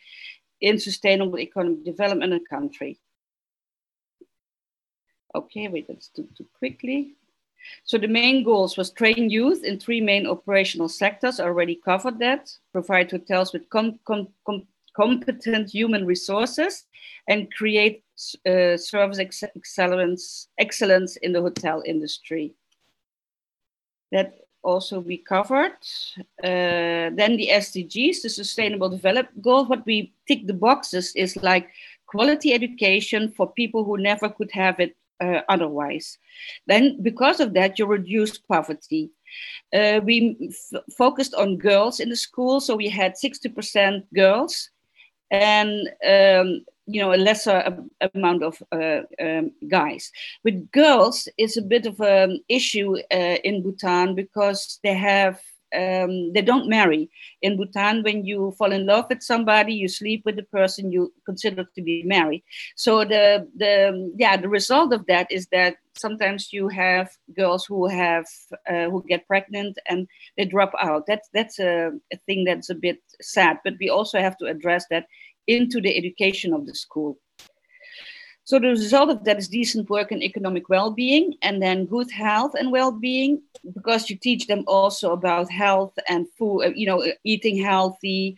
in 0.62 0.78
sustainable 0.78 1.38
economic 1.38 1.84
development 1.84 2.32
in 2.32 2.38
the 2.38 2.48
country. 2.48 2.98
Okay, 5.34 5.68
wait, 5.68 5.86
let's 5.88 6.08
do 6.08 6.26
too 6.36 6.46
quickly. 6.58 7.16
So 7.84 7.98
the 7.98 8.08
main 8.08 8.44
goals 8.44 8.76
was 8.76 8.90
train 8.90 9.30
youth 9.30 9.64
in 9.64 9.78
three 9.78 10.00
main 10.00 10.26
operational 10.26 10.88
sectors. 10.88 11.40
Already 11.40 11.76
covered 11.76 12.18
that. 12.18 12.50
Provide 12.72 13.10
hotels 13.10 13.52
with 13.52 13.68
com 13.68 13.98
com 14.04 14.28
com 14.46 14.66
competent 14.94 15.70
human 15.70 16.04
resources 16.06 16.84
and 17.28 17.50
create 17.54 18.04
uh, 18.46 18.76
service 18.76 19.18
ex 19.18 19.42
excellence, 19.42 20.48
excellence 20.58 21.16
in 21.16 21.32
the 21.32 21.40
hotel 21.40 21.82
industry. 21.86 22.54
That 24.10 24.34
also 24.62 25.00
we 25.00 25.18
covered. 25.18 25.76
Uh, 26.42 27.10
then 27.14 27.36
the 27.36 27.48
SDGs, 27.50 28.22
the 28.22 28.28
Sustainable 28.28 28.88
Development 28.88 29.42
Goal. 29.42 29.66
What 29.66 29.84
we 29.86 30.12
tick 30.26 30.46
the 30.46 30.54
boxes 30.54 31.12
is 31.14 31.36
like 31.36 31.68
quality 32.06 32.52
education 32.52 33.32
for 33.36 33.52
people 33.52 33.84
who 33.84 33.98
never 33.98 34.28
could 34.28 34.50
have 34.52 34.80
it 34.80 34.96
uh, 35.20 35.40
otherwise. 35.48 36.18
Then, 36.66 37.02
because 37.02 37.40
of 37.40 37.54
that, 37.54 37.78
you 37.78 37.86
reduce 37.86 38.38
poverty. 38.38 39.10
Uh, 39.72 40.00
we 40.04 40.52
focused 40.96 41.34
on 41.34 41.56
girls 41.56 42.00
in 42.00 42.08
the 42.08 42.16
school, 42.16 42.60
so 42.60 42.76
we 42.76 42.88
had 42.88 43.14
60% 43.14 44.04
girls 44.14 44.70
and 45.32 45.88
um, 46.06 46.64
you 46.86 47.00
know 47.00 47.12
a 47.12 47.16
lesser 47.16 47.86
amount 48.14 48.42
of 48.42 48.62
uh, 48.72 49.02
um, 49.20 49.52
guys. 49.68 50.10
With 50.44 50.70
girls, 50.72 51.28
it's 51.38 51.56
a 51.56 51.62
bit 51.62 51.86
of 51.86 52.00
an 52.00 52.40
issue 52.48 52.96
uh, 53.12 53.38
in 53.44 53.62
Bhutan 53.62 54.14
because 54.14 54.78
they 54.82 54.94
have 54.94 55.40
um, 55.74 56.32
they 56.32 56.42
don't 56.42 56.68
marry 56.68 57.10
in 57.40 57.56
Bhutan. 57.56 58.02
When 58.02 58.24
you 58.24 58.54
fall 58.58 58.72
in 58.72 58.86
love 58.86 59.06
with 59.08 59.22
somebody, 59.22 59.74
you 59.74 59.88
sleep 59.88 60.22
with 60.24 60.36
the 60.36 60.44
person 60.44 60.92
you 60.92 61.12
consider 61.24 61.64
to 61.64 61.82
be 61.82 62.02
married. 62.04 62.42
So 62.76 63.04
the 63.04 63.48
the 63.56 64.12
yeah 64.16 64.36
the 64.36 64.48
result 64.48 64.92
of 64.92 65.06
that 65.06 65.30
is 65.30 65.46
that 65.52 65.76
sometimes 65.96 66.52
you 66.52 66.68
have 66.68 67.10
girls 67.36 67.64
who 67.64 67.86
have 67.86 68.26
uh, 68.68 68.90
who 68.90 69.04
get 69.08 69.26
pregnant 69.26 69.78
and 69.88 70.06
they 70.36 70.44
drop 70.44 70.72
out. 70.80 71.04
That's 71.06 71.28
that's 71.32 71.58
a, 71.58 71.92
a 72.12 72.16
thing 72.26 72.44
that's 72.44 72.70
a 72.70 72.74
bit 72.74 72.98
sad. 73.20 73.58
But 73.64 73.74
we 73.80 73.88
also 73.88 74.18
have 74.20 74.36
to 74.38 74.46
address 74.46 74.86
that 74.90 75.06
into 75.46 75.80
the 75.80 75.96
education 75.96 76.52
of 76.52 76.66
the 76.66 76.74
school. 76.74 77.18
So 78.44 78.58
the 78.58 78.68
result 78.68 79.10
of 79.10 79.24
that 79.24 79.38
is 79.38 79.48
decent 79.48 79.88
work 79.88 80.10
and 80.10 80.22
economic 80.22 80.68
well-being, 80.68 81.34
and 81.42 81.62
then 81.62 81.86
good 81.86 82.10
health 82.10 82.54
and 82.58 82.72
well-being, 82.72 83.40
because 83.72 84.10
you 84.10 84.16
teach 84.16 84.48
them 84.48 84.64
also 84.66 85.12
about 85.12 85.50
health 85.50 85.96
and 86.08 86.26
food, 86.36 86.62
uh, 86.64 86.72
you 86.74 86.86
know, 86.86 87.04
eating 87.22 87.62
healthy, 87.62 88.36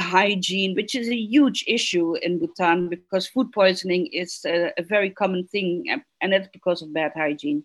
hygiene, 0.00 0.74
which 0.74 0.96
is 0.96 1.08
a 1.08 1.14
huge 1.14 1.64
issue 1.68 2.16
in 2.16 2.40
Bhutan 2.40 2.88
because 2.88 3.28
food 3.28 3.52
poisoning 3.52 4.06
is 4.08 4.44
a, 4.44 4.72
a 4.76 4.82
very 4.82 5.10
common 5.10 5.46
thing, 5.46 5.84
and 6.20 6.32
that's 6.32 6.48
because 6.52 6.82
of 6.82 6.92
bad 6.92 7.12
hygiene. 7.14 7.62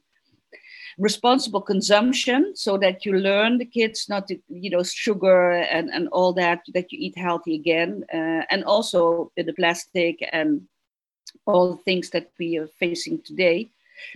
Responsible 1.00 1.62
consumption 1.62 2.56
so 2.56 2.78
that 2.78 3.06
you 3.06 3.14
learn 3.14 3.58
the 3.58 3.66
kids 3.66 4.08
not 4.10 4.28
to 4.28 4.38
you 4.50 4.70
know 4.70 4.84
sugar 4.84 5.52
and, 5.52 5.90
and 5.90 6.08
all 6.10 6.34
that 6.34 6.62
that 6.74 6.92
you 6.92 7.00
eat 7.00 7.18
healthy 7.18 7.56
again 7.56 8.04
uh, 8.14 8.44
and 8.52 8.64
also 8.66 9.32
the 9.38 9.54
plastic 9.54 10.18
and 10.34 10.62
all 11.46 11.72
the 11.72 11.84
things 11.84 12.10
that 12.12 12.30
we 12.40 12.58
are 12.58 12.68
facing 12.80 13.22
today. 13.22 13.70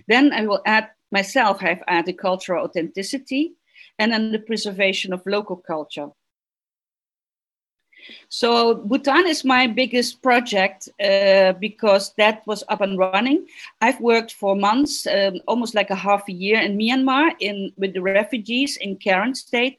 Then 0.08 0.32
I 0.32 0.46
will 0.46 0.62
add 0.66 0.90
myself, 1.10 1.62
I've 1.62 1.82
added 1.86 2.18
cultural 2.18 2.64
authenticity 2.64 3.52
and 3.98 4.12
then 4.12 4.32
the 4.32 4.38
preservation 4.38 5.12
of 5.12 5.22
local 5.26 5.56
culture. 5.56 6.10
So 8.28 8.74
Bhutan 8.74 9.26
is 9.26 9.44
my 9.44 9.66
biggest 9.66 10.22
project 10.22 10.88
uh, 11.02 11.52
because 11.52 12.12
that 12.18 12.46
was 12.46 12.62
up 12.68 12.80
and 12.80 12.98
running. 12.98 13.46
I've 13.80 14.00
worked 14.00 14.32
for 14.32 14.54
months, 14.54 15.06
um, 15.06 15.40
almost 15.46 15.74
like 15.74 15.90
a 15.90 15.94
half 15.94 16.28
a 16.28 16.32
year 16.32 16.60
in 16.60 16.76
Myanmar 16.76 17.32
in, 17.40 17.72
with 17.78 17.94
the 17.94 18.02
refugees 18.02 18.76
in 18.76 18.96
Karen 18.96 19.34
state 19.34 19.78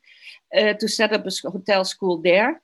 uh, 0.58 0.74
to 0.74 0.88
set 0.88 1.14
up 1.14 1.26
a 1.28 1.50
hotel 1.50 1.86
school 1.86 2.18
there. 2.18 2.62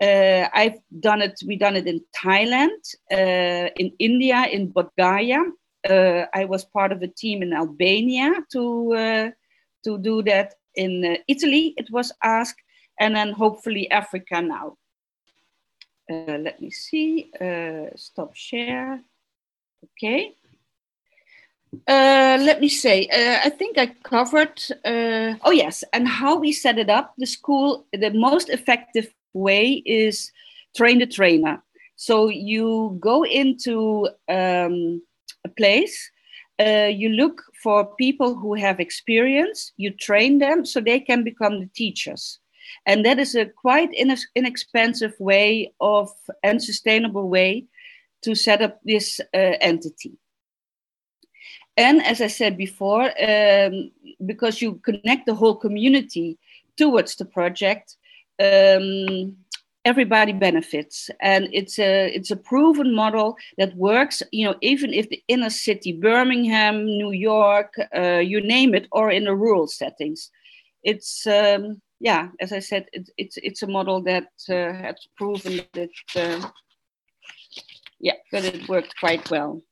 Uh, 0.00 0.48
I've 0.54 0.78
done 1.00 1.20
it. 1.20 1.38
We've 1.46 1.58
done 1.58 1.76
it 1.76 1.86
in 1.86 2.00
Thailand, 2.16 2.80
uh, 3.12 3.68
in 3.76 3.92
India, 3.98 4.46
in 4.50 4.72
Gaya. 4.98 5.42
Uh, 5.88 6.24
I 6.34 6.46
was 6.46 6.64
part 6.64 6.92
of 6.92 7.02
a 7.02 7.06
team 7.06 7.42
in 7.42 7.52
Albania 7.52 8.32
to 8.52 8.94
uh, 8.94 9.30
to 9.84 9.98
do 9.98 10.22
that. 10.22 10.54
In 10.74 11.04
uh, 11.04 11.16
Italy, 11.28 11.74
it 11.76 11.90
was 11.90 12.12
asked, 12.22 12.62
and 12.98 13.14
then 13.14 13.32
hopefully 13.32 13.90
Africa 13.90 14.40
now. 14.40 14.78
Uh, 16.10 16.38
let 16.38 16.60
me 16.62 16.70
see. 16.70 17.30
stop 17.96 18.34
share. 18.34 19.02
Okay. 19.84 20.34
let 21.88 22.60
me 22.60 22.68
say, 22.68 23.08
I 23.44 23.50
think 23.50 23.78
I 23.78 23.86
covered, 24.02 24.62
oh 25.44 25.50
yes, 25.52 25.84
and 25.92 26.08
how 26.08 26.36
we 26.38 26.52
set 26.52 26.78
it 26.78 26.88
up. 26.88 27.14
The 27.18 27.26
school, 27.26 27.86
the 27.92 28.10
most 28.10 28.48
effective 28.48 29.12
way 29.32 29.82
is 29.86 30.30
train 30.76 30.98
the 30.98 31.06
trainer. 31.06 31.62
So 31.96 32.28
you 32.28 32.96
go 33.00 33.24
into 33.24 34.08
um, 34.28 35.02
a 35.44 35.48
place, 35.56 36.10
uh, 36.58 36.90
you 36.92 37.10
look 37.10 37.42
for 37.62 37.94
people 37.96 38.34
who 38.34 38.54
have 38.54 38.80
experience, 38.80 39.72
you 39.76 39.90
train 39.90 40.38
them 40.38 40.64
so 40.64 40.80
they 40.80 41.00
can 41.00 41.24
become 41.24 41.60
the 41.60 41.70
teachers. 41.74 42.38
And 42.86 43.04
that 43.04 43.18
is 43.18 43.34
a 43.34 43.46
quite 43.46 43.90
inexpensive 44.34 45.14
way 45.18 45.72
of 45.80 46.10
and 46.42 46.62
sustainable 46.62 47.28
way 47.28 47.66
to 48.22 48.34
set 48.34 48.62
up 48.62 48.80
this 48.84 49.20
uh, 49.34 49.56
entity. 49.60 50.12
And 51.76 52.02
as 52.02 52.20
I 52.20 52.26
said 52.26 52.56
before, 52.56 53.10
um, 53.22 53.90
because 54.26 54.60
you 54.60 54.74
connect 54.84 55.26
the 55.26 55.34
whole 55.34 55.56
community 55.56 56.38
towards 56.76 57.16
the 57.16 57.24
project, 57.24 57.96
um, 58.40 59.36
everybody 59.84 60.32
benefits. 60.32 61.10
And 61.20 61.48
it's 61.52 61.78
a 61.78 62.14
it's 62.14 62.30
a 62.30 62.36
proven 62.36 62.94
model 62.94 63.36
that 63.58 63.74
works 63.76 64.22
you 64.32 64.46
know 64.46 64.56
even 64.60 64.92
if 64.92 65.08
the 65.08 65.22
inner 65.28 65.50
city 65.50 65.92
birmingham 65.92 66.84
new 66.84 67.12
york 67.12 67.74
uh, 67.96 68.18
you 68.18 68.40
name 68.40 68.74
it 68.74 68.86
or 68.92 69.10
in 69.10 69.24
the 69.24 69.34
rural 69.34 69.66
settings. 69.66 70.30
It's 70.82 71.26
um, 71.26 71.80
yeah 72.00 72.28
as 72.40 72.52
i 72.52 72.58
said 72.60 72.86
it, 72.92 73.10
it's 73.18 73.36
it's 73.36 73.62
a 73.62 73.66
model 73.66 74.02
that 74.02 74.28
uh, 74.48 74.72
has 74.72 74.96
proven 75.16 75.60
that 75.72 75.90
uh, 76.16 76.48
yeah 78.00 78.18
that 78.32 78.44
it 78.44 78.68
worked 78.68 78.94
quite 78.98 79.30
well. 79.30 79.62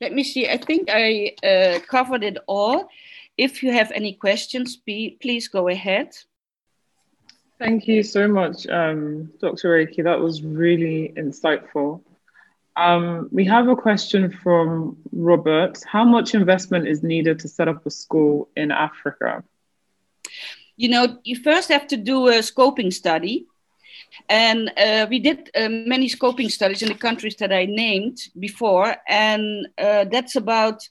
Let 0.00 0.12
me 0.12 0.24
see. 0.24 0.46
I 0.46 0.58
think 0.58 0.90
i 0.90 1.32
uh, 1.42 1.78
covered 1.88 2.22
it 2.22 2.36
all. 2.46 2.88
If 3.38 3.62
you 3.62 3.72
have 3.72 3.90
any 3.92 4.12
questions 4.14 4.76
be, 4.76 5.16
please 5.20 5.48
go 5.48 5.68
ahead 5.68 6.10
Thank 7.58 7.88
you 7.88 8.02
so 8.02 8.28
much, 8.28 8.66
um, 8.66 9.32
Dr. 9.40 9.70
Reiki. 9.70 10.04
That 10.04 10.20
was 10.20 10.42
really 10.42 11.14
insightful. 11.16 12.02
Um, 12.76 13.28
we 13.32 13.46
have 13.46 13.68
a 13.68 13.76
question 13.76 14.30
from 14.30 14.98
Robert. 15.10 15.82
How 15.84 16.04
much 16.04 16.34
investment 16.34 16.86
is 16.86 17.02
needed 17.02 17.38
to 17.40 17.48
set 17.48 17.68
up 17.68 17.86
a 17.86 17.90
school 17.90 18.50
in 18.56 18.70
Africa? 18.70 19.42
You 20.76 20.90
know, 20.90 21.18
you 21.24 21.36
first 21.36 21.70
have 21.70 21.86
to 21.88 21.96
do 21.96 22.28
a 22.28 22.40
scoping 22.40 22.92
study. 22.92 23.46
And 24.28 24.70
uh, 24.76 25.06
we 25.08 25.18
did 25.18 25.50
uh, 25.56 25.70
many 25.70 26.08
scoping 26.08 26.50
studies 26.50 26.82
in 26.82 26.88
the 26.88 26.94
countries 26.94 27.36
that 27.36 27.52
I 27.52 27.64
named 27.64 28.18
before. 28.38 28.96
And 29.08 29.68
uh, 29.78 30.04
that's 30.04 30.36
about 30.36 30.86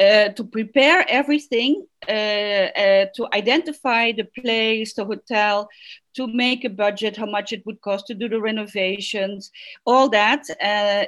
uh, 0.00 0.28
to 0.30 0.44
prepare 0.44 1.04
everything, 1.08 1.86
uh, 2.08 2.12
uh, 2.12 3.06
to 3.14 3.28
identify 3.32 4.12
the 4.12 4.24
place, 4.38 4.94
the 4.94 5.04
hotel, 5.04 5.68
to 6.14 6.26
make 6.26 6.64
a 6.64 6.70
budget, 6.70 7.16
how 7.16 7.26
much 7.26 7.52
it 7.52 7.64
would 7.66 7.80
cost 7.80 8.06
to 8.06 8.14
do 8.14 8.28
the 8.28 8.40
renovations, 8.40 9.50
all 9.84 10.08
that. 10.08 10.42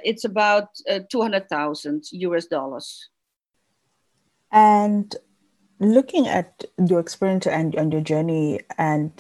It's 0.05 0.25
about 0.25 0.69
uh, 0.91 1.01
200,000 1.11 2.05
US 2.13 2.47
dollars. 2.47 3.09
And 4.51 5.15
looking 5.81 6.27
at 6.27 6.65
your 6.87 7.01
experience 7.01 7.47
and, 7.47 7.75
and 7.75 7.93
your 7.93 8.03
journey 8.03 8.61
and 8.77 9.13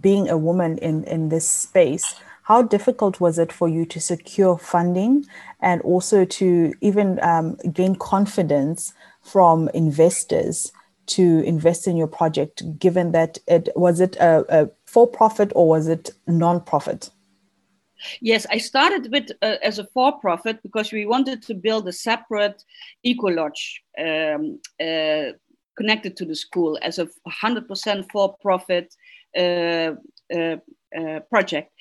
being 0.00 0.28
a 0.28 0.38
woman 0.38 0.78
in, 0.78 1.04
in 1.04 1.28
this 1.28 1.48
space, 1.48 2.14
how 2.50 2.62
difficult 2.62 3.20
was 3.20 3.38
it 3.38 3.52
for 3.52 3.68
you 3.68 3.86
to 3.86 4.00
secure 4.00 4.58
funding 4.58 5.24
and 5.60 5.80
also 5.82 6.24
to 6.24 6.74
even 6.80 7.22
um, 7.22 7.56
gain 7.72 7.94
confidence 7.94 8.92
from 9.22 9.68
investors 9.72 10.72
to 11.06 11.44
invest 11.44 11.86
in 11.86 11.96
your 11.96 12.08
project, 12.08 12.56
given 12.76 13.12
that 13.12 13.38
it 13.46 13.68
was 13.76 14.00
it 14.00 14.16
a, 14.16 14.44
a 14.48 14.68
for 14.84 15.06
profit 15.06 15.52
or 15.54 15.68
was 15.68 15.86
it 15.86 16.10
non 16.26 16.60
profit? 16.60 17.10
Yes, 18.20 18.46
I 18.50 18.58
started 18.58 19.12
with 19.12 19.30
uh, 19.42 19.58
as 19.62 19.78
a 19.78 19.86
for-profit 19.94 20.60
because 20.64 20.90
we 20.90 21.06
wanted 21.06 21.42
to 21.42 21.54
build 21.54 21.86
a 21.86 21.92
separate 21.92 22.64
eco 23.04 23.28
lodge 23.28 23.80
um, 23.96 24.58
uh, 24.80 25.26
connected 25.76 26.16
to 26.16 26.24
the 26.24 26.34
school 26.34 26.76
as 26.82 26.98
a 26.98 27.06
100% 27.28 28.10
for-profit 28.10 28.92
uh, 29.36 29.92
uh, 30.98 31.20
project. 31.30 31.72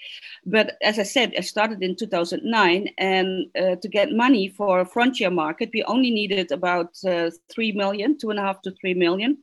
But 0.46 0.78
as 0.82 1.00
I 1.00 1.04
said, 1.04 1.34
I 1.38 1.42
started 1.42 1.82
in 1.82 1.96
2009, 1.96 2.90
and 2.98 3.46
uh, 3.58 3.76
to 3.76 3.88
get 3.88 4.12
money 4.12 4.50
for 4.50 4.80
a 4.80 4.86
frontier 4.86 5.30
market, 5.30 5.72
we 5.74 5.84
only 5.84 6.12
needed 6.12 6.52
about 6.52 6.98
uh, 7.06 7.32
three 7.52 7.72
million, 7.72 8.18
two 8.18 8.30
and 8.30 8.40
a 8.40 8.44
half 8.44 8.62
to 8.64 8.72
three 8.72 8.94
million, 8.94 9.38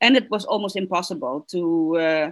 and 0.00 0.16
it 0.16 0.30
was 0.30 0.44
almost 0.44 0.76
impossible 0.76 1.46
to 1.50 1.96
uh, 1.96 2.30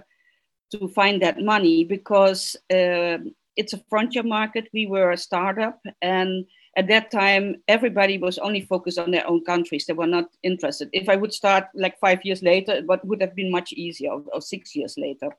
to 0.71 0.87
find 0.89 1.21
that 1.21 1.41
money 1.41 1.83
because 1.83 2.55
uh, 2.71 3.17
it's 3.55 3.73
a 3.73 3.83
frontier 3.89 4.23
market. 4.23 4.69
We 4.73 4.87
were 4.87 5.11
a 5.11 5.17
startup, 5.17 5.79
and 6.01 6.45
at 6.77 6.87
that 6.87 7.11
time, 7.11 7.57
everybody 7.67 8.17
was 8.17 8.37
only 8.37 8.61
focused 8.61 8.99
on 8.99 9.11
their 9.11 9.27
own 9.27 9.43
countries. 9.43 9.85
They 9.85 9.93
were 9.93 10.07
not 10.07 10.29
interested. 10.43 10.89
If 10.93 11.09
I 11.09 11.15
would 11.15 11.33
start 11.33 11.65
like 11.73 11.99
five 11.99 12.19
years 12.23 12.41
later, 12.41 12.73
it 12.73 12.85
would 12.87 13.21
have 13.21 13.35
been 13.35 13.51
much 13.51 13.73
easier, 13.73 14.11
or 14.11 14.41
six 14.41 14.75
years 14.75 14.95
later 14.97 15.31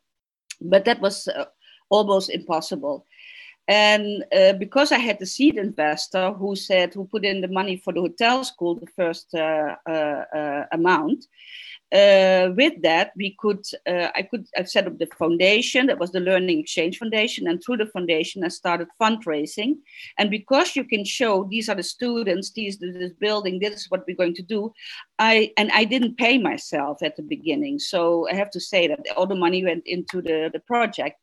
but 0.61 0.85
that 0.85 1.01
was 1.01 1.29
uh, 1.29 1.45
almost 1.89 2.31
impossible. 2.31 3.07
And 3.69 4.25
uh, 4.37 4.55
because 4.55 4.91
I 4.91 4.99
had 4.99 5.19
the 5.21 5.27
seed 5.27 5.57
investor 5.57 6.33
who 6.33 6.57
said, 6.57 6.93
who 6.93 7.05
put 7.05 7.25
in 7.25 7.41
the 7.41 7.49
money 7.49 7.77
for 7.77 7.93
the 7.93 8.01
hotel 8.01 8.43
school, 8.43 8.75
the 8.75 8.89
first 8.97 9.33
uh, 9.35 9.77
uh, 9.89 10.25
uh 10.35 10.65
amount, 10.73 11.27
uh, 11.93 12.51
with 12.57 12.81
that 12.83 13.13
we 13.17 13.37
could, 13.39 13.65
I 13.87 14.27
could, 14.31 14.47
I've 14.57 14.69
set 14.69 14.87
up 14.87 14.99
the 14.99 15.07
foundation. 15.19 15.87
That 15.87 15.99
was 15.99 16.13
the 16.13 16.21
Learning 16.21 16.61
Exchange 16.61 16.99
Foundation, 16.99 17.49
and 17.49 17.63
through 17.63 17.79
the 17.79 17.87
foundation, 17.87 18.45
I 18.45 18.49
started 18.49 18.89
fundraising. 19.01 19.77
And 20.19 20.31
because 20.31 20.77
you 20.77 20.85
can 20.85 21.05
show 21.05 21.45
these 21.51 21.69
are 21.69 21.75
the 21.75 21.83
students, 21.83 22.53
these 22.53 22.79
this 22.79 23.13
building, 23.19 23.59
this 23.59 23.75
is 23.75 23.91
what 23.91 24.05
we're 24.07 24.17
going 24.17 24.35
to 24.35 24.43
do. 24.43 24.73
I 25.19 25.53
and 25.57 25.71
I 25.73 25.85
didn't 25.85 26.17
pay 26.17 26.39
myself 26.39 27.03
at 27.03 27.17
the 27.17 27.23
beginning, 27.23 27.79
so 27.79 28.29
I 28.31 28.35
have 28.35 28.51
to 28.51 28.61
say 28.61 28.87
that 28.87 29.01
all 29.17 29.27
the 29.27 29.35
money 29.35 29.65
went 29.65 29.83
into 29.87 30.23
the 30.23 30.51
the 30.53 30.61
project, 30.61 31.17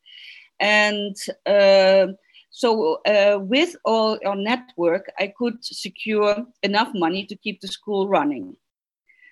and. 0.60 1.16
Uh, 1.46 2.08
so 2.50 3.00
uh, 3.06 3.38
with 3.40 3.76
all 3.84 4.18
our 4.24 4.34
network, 4.34 5.12
I 5.18 5.32
could 5.38 5.62
secure 5.62 6.44
enough 6.62 6.88
money 6.94 7.26
to 7.26 7.36
keep 7.36 7.60
the 7.60 7.68
school 7.68 8.08
running. 8.08 8.56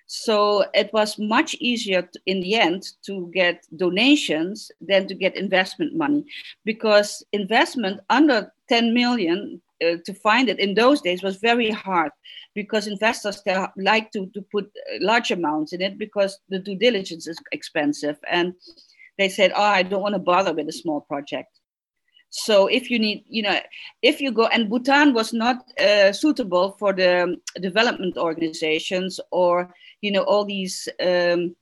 So 0.07 0.63
it 0.73 0.91
was 0.93 1.19
much 1.19 1.55
easier 1.55 2.01
to, 2.01 2.19
in 2.25 2.39
the 2.39 2.55
end 2.55 2.83
to 3.05 3.29
get 3.33 3.67
donations 3.75 4.71
than 4.79 5.05
to 5.07 5.13
get 5.13 5.35
investment 5.35 5.95
money 5.95 6.25
because 6.63 7.23
investment 7.33 7.99
under 8.09 8.51
10 8.69 8.93
million 8.93 9.61
uh, 9.85 9.97
to 10.05 10.13
find 10.13 10.49
it 10.49 10.59
in 10.59 10.73
those 10.73 11.01
days 11.01 11.21
was 11.21 11.35
very 11.35 11.69
hard 11.69 12.11
because 12.55 12.87
investors 12.87 13.43
like 13.75 14.11
to, 14.11 14.25
to 14.33 14.41
put 14.41 14.71
large 15.01 15.29
amounts 15.29 15.73
in 15.73 15.81
it 15.81 15.97
because 15.99 16.39
the 16.49 16.57
due 16.57 16.77
diligence 16.77 17.27
is 17.27 17.37
expensive 17.51 18.17
and 18.27 18.53
they 19.19 19.29
said 19.29 19.51
oh 19.55 19.61
i 19.61 19.83
don't 19.83 20.01
want 20.01 20.15
to 20.15 20.19
bother 20.19 20.53
with 20.53 20.67
a 20.67 20.73
small 20.73 21.01
project 21.01 21.59
so 22.29 22.67
if 22.67 22.91
you 22.91 22.99
need, 22.99 23.23
you 23.27 23.41
know, 23.41 23.59
if 24.01 24.19
you 24.19 24.31
go, 24.31 24.47
and 24.47 24.69
Bhutan 24.69 25.13
was 25.13 25.33
not 25.33 25.57
uh, 25.79 26.11
suitable 26.11 26.75
for 26.77 26.93
the 26.93 27.37
development 27.61 28.17
organizations 28.17 29.19
or, 29.31 29.73
you 30.01 30.11
know, 30.11 30.23
all 30.23 30.45
these, 30.45 30.87
um, 30.99 31.55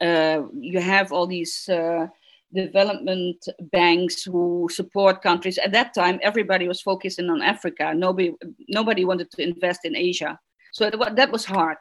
uh, 0.00 0.42
you 0.52 0.80
have 0.80 1.12
all 1.12 1.26
these 1.26 1.68
uh, 1.68 2.08
development 2.52 3.48
banks 3.72 4.24
who 4.24 4.68
support 4.72 5.22
countries. 5.22 5.58
At 5.58 5.72
that 5.72 5.94
time, 5.94 6.18
everybody 6.22 6.66
was 6.66 6.80
focusing 6.80 7.30
on 7.30 7.40
Africa. 7.40 7.94
Nobody, 7.94 8.34
nobody 8.68 9.04
wanted 9.04 9.30
to 9.32 9.42
invest 9.42 9.84
in 9.84 9.96
Asia. 9.96 10.38
So 10.72 10.90
that 10.90 11.32
was 11.32 11.44
hard 11.44 11.78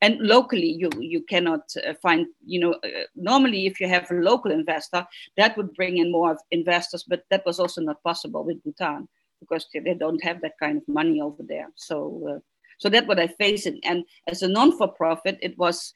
and 0.00 0.18
locally 0.20 0.70
you 0.70 0.90
you 0.98 1.22
cannot 1.22 1.62
uh, 1.86 1.94
find 2.02 2.26
you 2.44 2.60
know 2.60 2.72
uh, 2.84 3.04
normally 3.14 3.66
if 3.66 3.80
you 3.80 3.88
have 3.88 4.10
a 4.10 4.14
local 4.14 4.50
investor 4.50 5.06
that 5.36 5.56
would 5.56 5.72
bring 5.74 5.98
in 5.98 6.12
more 6.12 6.36
investors 6.50 7.04
but 7.08 7.24
that 7.30 7.44
was 7.46 7.58
also 7.58 7.80
not 7.80 8.02
possible 8.02 8.44
with 8.44 8.62
bhutan 8.64 9.08
because 9.40 9.66
they 9.72 9.94
don't 9.94 10.22
have 10.22 10.40
that 10.40 10.58
kind 10.58 10.78
of 10.78 10.88
money 10.88 11.20
over 11.20 11.44
there. 11.46 11.68
So 11.76 12.26
uh, 12.28 12.38
so 12.78 12.88
that's 12.88 13.06
what 13.06 13.20
i 13.20 13.26
faced 13.26 13.66
and 13.66 14.04
as 14.26 14.42
a 14.42 14.48
non-for-profit 14.48 15.38
it 15.42 15.58
was 15.58 15.94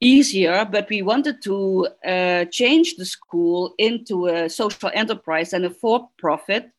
easier 0.00 0.64
but 0.64 0.88
we 0.88 1.02
wanted 1.02 1.42
to 1.42 1.88
uh, 2.06 2.44
change 2.46 2.96
the 2.96 3.04
school 3.04 3.74
into 3.78 4.26
a 4.26 4.48
social 4.48 4.90
enterprise 4.94 5.52
and 5.52 5.64
a 5.64 5.70
for-profit 5.70 6.70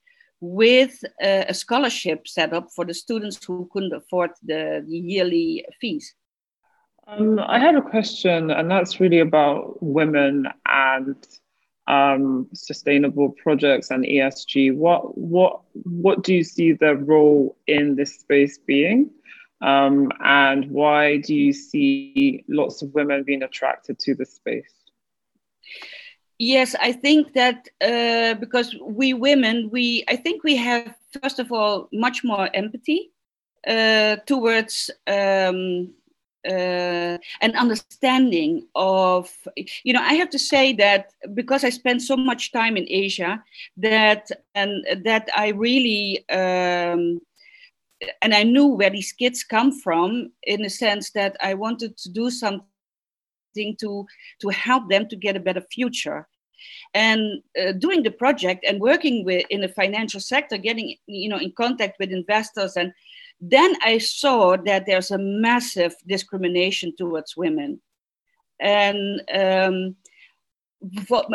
with 0.46 1.04
a, 1.22 1.46
a 1.50 1.54
scholarship 1.54 2.28
set 2.28 2.54
up 2.54 2.70
for 2.76 2.86
the 2.86 2.94
students 2.94 3.44
who 3.44 3.70
couldn't 3.72 3.94
afford 3.94 4.32
the, 4.44 4.84
the 4.88 4.98
yearly 4.98 5.66
fees. 5.82 6.14
Um, 7.08 7.40
I 7.40 7.60
had 7.60 7.76
a 7.76 7.82
question, 7.82 8.50
and 8.52 8.70
that's 8.70 9.00
really 9.00 9.20
about 9.20 9.82
women 9.82 10.48
and 10.66 11.16
um, 11.88 12.48
sustainable 12.54 13.30
projects 13.44 13.92
and 13.92 14.04
ESG. 14.04 14.76
What 14.76 15.16
what 15.16 15.62
what 15.84 16.24
do 16.24 16.34
you 16.34 16.44
see 16.44 16.74
the 16.74 16.96
role 16.96 17.58
in 17.68 17.96
this 17.96 18.20
space 18.20 18.58
being, 18.58 19.12
um, 19.62 20.12
and 20.24 20.72
why 20.72 21.18
do 21.18 21.36
you 21.36 21.54
see 21.54 22.44
lots 22.48 22.82
of 22.82 22.94
women 22.96 23.24
being 23.24 23.44
attracted 23.44 24.00
to 24.00 24.16
this 24.16 24.34
space? 24.34 24.74
Yes, 26.38 26.76
I 26.76 26.92
think 26.92 27.34
that 27.34 27.70
uh, 27.82 28.34
because 28.40 28.76
we 28.82 29.14
women, 29.14 29.70
we 29.72 30.04
I 30.10 30.18
think 30.18 30.44
we 30.44 30.56
have 30.58 30.94
first 31.22 31.40
of 31.40 31.52
all 31.52 31.88
much 31.94 32.24
more 32.26 32.50
empathy 32.54 33.12
uh, 33.68 34.18
towards 34.28 34.90
um, 35.08 35.94
uh, 36.46 37.18
an 37.42 37.56
understanding 37.56 38.68
of 38.76 39.32
you 39.86 39.94
know 39.94 40.02
I 40.02 40.16
have 40.16 40.30
to 40.32 40.40
say 40.40 40.74
that 40.74 41.14
because 41.34 41.64
I 41.64 41.70
spent 41.70 42.02
so 42.02 42.18
much 42.18 42.52
time 42.52 42.76
in 42.76 42.86
Asia 42.90 43.42
that 43.78 44.30
and 44.56 44.86
that 45.06 45.30
I 45.36 45.50
really. 45.50 46.28
Um, 46.30 47.22
and 48.22 48.34
I 48.34 48.44
knew 48.44 48.68
where 48.68 48.90
these 48.90 49.14
kids 49.14 49.44
come 49.44 49.72
from 49.72 50.32
in 50.44 50.62
the 50.62 50.70
sense 50.70 51.12
that 51.12 51.38
I 51.42 51.54
wanted 51.54 51.98
to 51.98 52.10
do 52.12 52.30
something 52.30 52.66
to 53.80 54.06
to 54.42 54.50
help 54.50 54.90
them 54.90 55.08
to 55.08 55.16
get 55.16 55.36
a 55.36 55.40
better 55.40 55.62
future. 55.62 56.28
And 56.94 57.42
uh, 57.62 57.74
doing 57.74 58.04
the 58.04 58.12
project 58.12 58.66
and 58.68 58.80
working 58.80 59.26
with 59.26 59.46
in 59.50 59.62
the 59.62 59.68
financial 59.68 60.20
sector 60.20 60.58
getting 60.58 60.96
you 61.06 61.30
know 61.30 61.38
in 61.38 61.52
contact 61.52 61.98
with 62.00 62.12
investors. 62.12 62.78
And 62.78 62.94
then 63.42 63.76
i 63.84 63.98
saw 63.98 64.56
that 64.56 64.86
there's 64.86 65.12
a 65.12 65.18
massive 65.18 65.94
discrimination 66.08 66.94
towards 66.98 67.36
women. 67.36 67.82
And 68.60 69.22
um, 69.34 69.96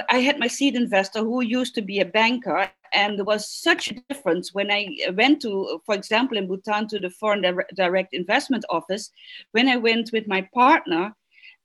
I 0.08 0.18
had 0.18 0.38
my 0.38 0.46
seed 0.46 0.76
investor 0.76 1.20
who 1.20 1.42
used 1.42 1.74
to 1.74 1.82
be 1.82 2.00
a 2.00 2.04
banker, 2.04 2.70
and 2.92 3.18
there 3.18 3.24
was 3.24 3.50
such 3.50 3.90
a 3.90 4.00
difference 4.08 4.54
when 4.54 4.70
I 4.70 4.88
went 5.14 5.42
to, 5.42 5.80
for 5.84 5.94
example, 5.94 6.38
in 6.38 6.46
Bhutan 6.46 6.88
to 6.88 6.98
the 6.98 7.10
Foreign 7.10 7.44
Direct 7.74 8.14
Investment 8.14 8.64
Office. 8.70 9.10
When 9.52 9.68
I 9.68 9.76
went 9.76 10.10
with 10.12 10.28
my 10.28 10.48
partner, 10.54 11.14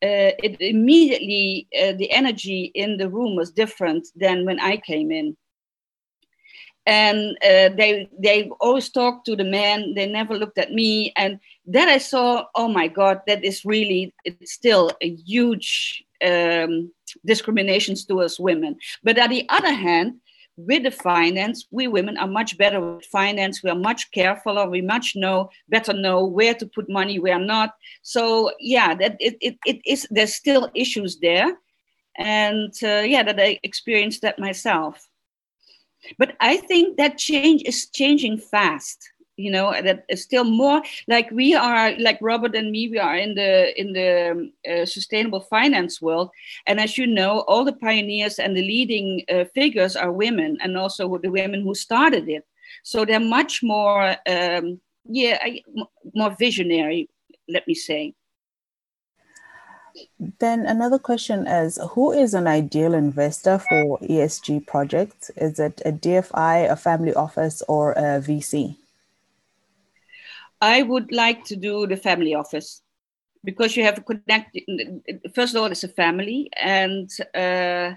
it 0.01 0.57
immediately 0.59 1.67
uh, 1.81 1.93
the 1.93 2.11
energy 2.11 2.71
in 2.75 2.97
the 2.97 3.09
room 3.09 3.35
was 3.35 3.51
different 3.51 4.07
than 4.15 4.45
when 4.45 4.59
I 4.59 4.77
came 4.77 5.11
in. 5.11 5.35
And 6.87 7.35
uh, 7.43 7.69
they 7.75 8.07
they 8.19 8.49
always 8.59 8.89
talked 8.89 9.25
to 9.25 9.35
the 9.35 9.43
men. 9.43 9.95
They 9.95 10.05
never 10.07 10.37
looked 10.37 10.59
at 10.59 10.71
me. 10.71 11.11
And 11.17 11.39
then 11.65 11.89
I 11.89 11.97
saw, 11.97 12.45
oh 12.53 12.67
my 12.67 12.87
God, 12.87 13.21
that 13.25 13.43
is 13.43 13.65
really 13.65 14.13
it's 14.23 14.53
still 14.53 14.91
a 15.01 15.15
huge 15.15 16.03
um, 16.23 16.91
discriminations 17.25 18.05
towards 18.05 18.39
women. 18.39 18.77
But 19.03 19.17
on 19.17 19.31
the 19.31 19.45
other 19.49 19.73
hand, 19.73 20.21
with 20.57 20.83
the 20.83 20.91
finance, 20.91 21.67
we 21.71 21.87
women 21.87 22.17
are 22.17 22.27
much 22.27 22.57
better 22.57 22.79
with 22.79 23.05
finance. 23.05 23.61
We 23.61 23.69
are 23.69 23.75
much 23.75 24.11
carefuler. 24.11 24.69
We 24.69 24.81
much 24.81 25.13
know 25.15 25.49
better 25.69 25.93
know 25.93 26.25
where 26.25 26.53
to 26.53 26.65
put 26.65 26.89
money, 26.89 27.19
where 27.19 27.39
not. 27.39 27.71
So 28.01 28.51
yeah, 28.59 28.95
that 28.95 29.17
it, 29.19 29.35
it, 29.41 29.57
it 29.65 29.81
is. 29.85 30.07
There's 30.09 30.35
still 30.35 30.71
issues 30.73 31.19
there, 31.19 31.57
and 32.17 32.73
uh, 32.83 33.03
yeah, 33.05 33.23
that 33.23 33.39
I 33.39 33.59
experienced 33.63 34.21
that 34.21 34.39
myself. 34.39 35.09
But 36.17 36.35
I 36.39 36.57
think 36.57 36.97
that 36.97 37.17
change 37.17 37.63
is 37.65 37.89
changing 37.89 38.37
fast 38.37 39.09
you 39.37 39.51
know 39.51 39.71
that 39.81 40.05
is 40.09 40.23
still 40.23 40.43
more 40.43 40.81
like 41.07 41.29
we 41.31 41.53
are 41.53 41.97
like 41.99 42.17
robert 42.21 42.55
and 42.55 42.71
me 42.71 42.87
we 42.89 42.97
are 42.97 43.17
in 43.17 43.35
the 43.35 43.79
in 43.79 43.93
the 43.93 44.51
uh, 44.71 44.85
sustainable 44.85 45.41
finance 45.41 46.01
world. 46.01 46.29
And 46.67 46.79
as 46.79 46.97
you 46.97 47.07
know 47.07 47.41
all 47.41 47.65
the 47.65 47.73
pioneers 47.73 48.39
and 48.39 48.55
the 48.55 48.61
leading 48.61 49.23
uh, 49.29 49.45
figures 49.53 49.95
are 49.95 50.11
women 50.11 50.57
and 50.61 50.77
also 50.77 51.17
the 51.17 51.31
women 51.31 51.61
who 51.61 51.75
started 51.75 52.29
it. 52.29 52.45
So 52.83 53.05
they're 53.05 53.19
much 53.19 53.61
more 53.63 54.15
um, 54.27 54.79
yeah 55.05 55.37
more 56.13 56.35
visionary 56.37 57.09
let 57.47 57.67
me 57.67 57.73
say. 57.73 58.13
Then 60.39 60.65
another 60.65 60.99
question 60.99 61.47
is 61.47 61.79
who 61.91 62.11
is 62.11 62.33
an 62.33 62.47
ideal 62.47 62.93
investor 62.93 63.59
for 63.59 63.99
esg 63.99 64.65
projects? 64.67 65.29
Is 65.35 65.59
it 65.59 65.81
a 65.85 65.91
dfi 65.91 66.71
a 66.71 66.75
family 66.75 67.13
office 67.13 67.61
or 67.67 67.93
a 67.93 68.19
vc 68.19 68.75
I 70.61 70.83
would 70.83 71.11
like 71.11 71.43
to 71.45 71.55
do 71.55 71.87
the 71.87 71.97
family 71.97 72.33
office 72.33 72.81
because 73.43 73.75
you 73.77 73.83
have 73.83 73.99
a 73.99 74.01
connect. 74.01 74.57
First 75.35 75.55
of 75.55 75.61
all, 75.61 75.71
it's 75.71 75.83
a 75.83 75.89
family, 75.89 76.49
and 76.57 77.09
uh, 77.35 77.93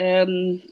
um, 0.00 0.62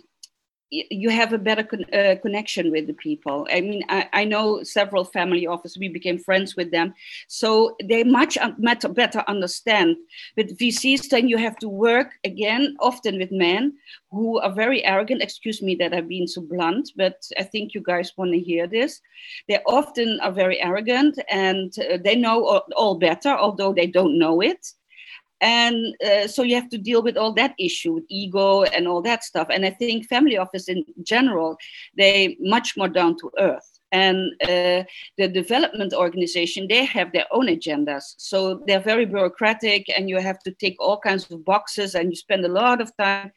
you 0.70 1.10
have 1.10 1.32
a 1.32 1.38
better 1.38 1.64
con- 1.64 1.92
uh, 1.92 2.16
connection 2.22 2.70
with 2.70 2.86
the 2.86 2.94
people. 2.94 3.46
I 3.50 3.60
mean, 3.60 3.82
I, 3.88 4.08
I, 4.12 4.24
know 4.24 4.62
several 4.62 5.04
family 5.04 5.46
offices. 5.46 5.78
We 5.78 5.88
became 5.88 6.18
friends 6.18 6.56
with 6.56 6.70
them, 6.70 6.94
so 7.26 7.76
they 7.82 8.04
much 8.04 8.38
better, 8.58 8.88
better 8.88 9.24
understand. 9.26 9.96
With 10.36 10.56
VCs, 10.58 11.08
then 11.08 11.28
you 11.28 11.38
have 11.38 11.56
to 11.58 11.68
work 11.68 12.12
again, 12.24 12.76
often 12.80 13.18
with 13.18 13.32
men 13.32 13.74
who 14.10 14.38
are 14.38 14.52
very 14.52 14.84
arrogant. 14.84 15.22
Excuse 15.22 15.60
me 15.60 15.74
that 15.76 15.92
I've 15.92 16.08
been 16.08 16.28
so 16.28 16.42
blunt, 16.42 16.92
but 16.96 17.20
I 17.38 17.42
think 17.42 17.74
you 17.74 17.82
guys 17.82 18.12
want 18.16 18.32
to 18.32 18.38
hear 18.38 18.66
this. 18.66 19.00
They 19.48 19.58
often 19.66 20.20
are 20.20 20.32
very 20.32 20.60
arrogant, 20.62 21.18
and 21.28 21.74
uh, 21.78 21.98
they 22.02 22.14
know 22.14 22.46
all, 22.46 22.64
all 22.76 22.94
better, 22.98 23.30
although 23.30 23.72
they 23.72 23.86
don't 23.86 24.18
know 24.18 24.40
it 24.40 24.72
and 25.40 25.94
uh, 26.06 26.26
so 26.26 26.42
you 26.42 26.54
have 26.54 26.68
to 26.68 26.78
deal 26.78 27.02
with 27.02 27.16
all 27.16 27.32
that 27.32 27.54
issue 27.58 28.00
ego 28.08 28.62
and 28.62 28.86
all 28.86 29.02
that 29.02 29.24
stuff. 29.24 29.48
And 29.50 29.64
i 29.64 29.70
think 29.70 30.06
family 30.06 30.36
office 30.36 30.68
in 30.68 30.84
general 31.02 31.56
they 31.96 32.36
much 32.40 32.76
more 32.76 32.88
down 32.88 33.16
to 33.18 33.30
earth. 33.38 33.78
And 33.92 34.32
uh, 34.42 34.84
the 35.18 35.28
development 35.28 35.92
organization 35.92 36.68
they 36.68 36.84
have 36.84 37.12
their 37.12 37.26
own 37.32 37.46
agendas. 37.46 38.14
So 38.18 38.62
they're 38.66 38.80
very 38.80 39.06
bureaucratic 39.06 39.88
and 39.96 40.08
you 40.08 40.18
have 40.18 40.38
to 40.40 40.52
take 40.52 40.76
all 40.78 40.98
kinds 40.98 41.30
of 41.30 41.44
boxes 41.44 41.94
and 41.94 42.10
you 42.10 42.16
spend 42.16 42.44
a 42.44 42.48
lot 42.48 42.80
of 42.80 42.96
time 42.96 43.32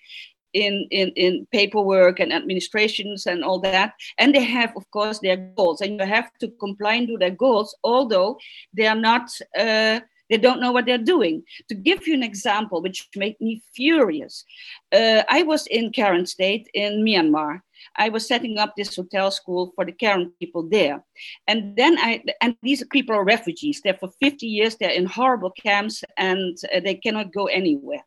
in, 0.54 0.88
in, 0.92 1.10
in 1.16 1.48
paperwork 1.52 2.20
and 2.20 2.32
administrations 2.32 3.26
and 3.26 3.44
all 3.44 3.60
that. 3.60 3.94
And 4.18 4.34
they 4.34 4.44
have, 4.44 4.74
of 4.78 4.90
course, 4.92 5.20
their 5.20 5.38
goals, 5.38 5.82
and 5.82 6.00
you 6.00 6.06
have 6.06 6.32
to 6.40 6.48
comply 6.60 7.04
to 7.06 7.18
their 7.18 7.32
goals, 7.32 7.76
although 7.84 8.38
they 8.74 8.88
are 8.88 8.96
not 8.96 9.30
uh, 9.58 10.00
they 10.34 10.40
don't 10.40 10.60
know 10.60 10.72
what 10.72 10.88
they're 10.88 10.98
doing. 10.98 11.44
To 11.70 11.76
give 11.76 12.08
you 12.08 12.16
an 12.16 12.24
example, 12.24 12.82
which 12.82 13.08
made 13.16 13.40
me 13.40 13.62
furious, 13.76 14.46
uh, 14.92 15.22
I 15.30 15.44
was 15.44 15.68
in 15.68 15.92
Karen 15.92 16.26
State 16.26 16.68
in 16.74 17.06
Myanmar. 17.06 17.60
I 17.96 18.10
was 18.10 18.28
setting 18.28 18.58
up 18.58 18.76
this 18.76 18.96
hotel 18.96 19.32
school 19.32 19.72
for 19.76 19.86
the 19.86 19.92
Karen 19.92 20.32
people 20.40 20.68
there. 20.70 21.04
And 21.48 21.76
then 21.76 21.98
I, 22.00 22.24
and 22.42 22.56
these 22.62 22.84
people 22.92 23.16
are 23.16 23.24
refugees. 23.24 23.82
They're 23.84 23.94
for 23.94 24.10
50 24.22 24.46
years, 24.48 24.76
they're 24.76 24.90
in 24.90 25.06
horrible 25.06 25.52
camps 25.52 26.04
and 26.18 26.58
uh, 26.76 26.80
they 26.80 26.96
cannot 26.96 27.34
go 27.34 27.46
anywhere. 27.46 28.04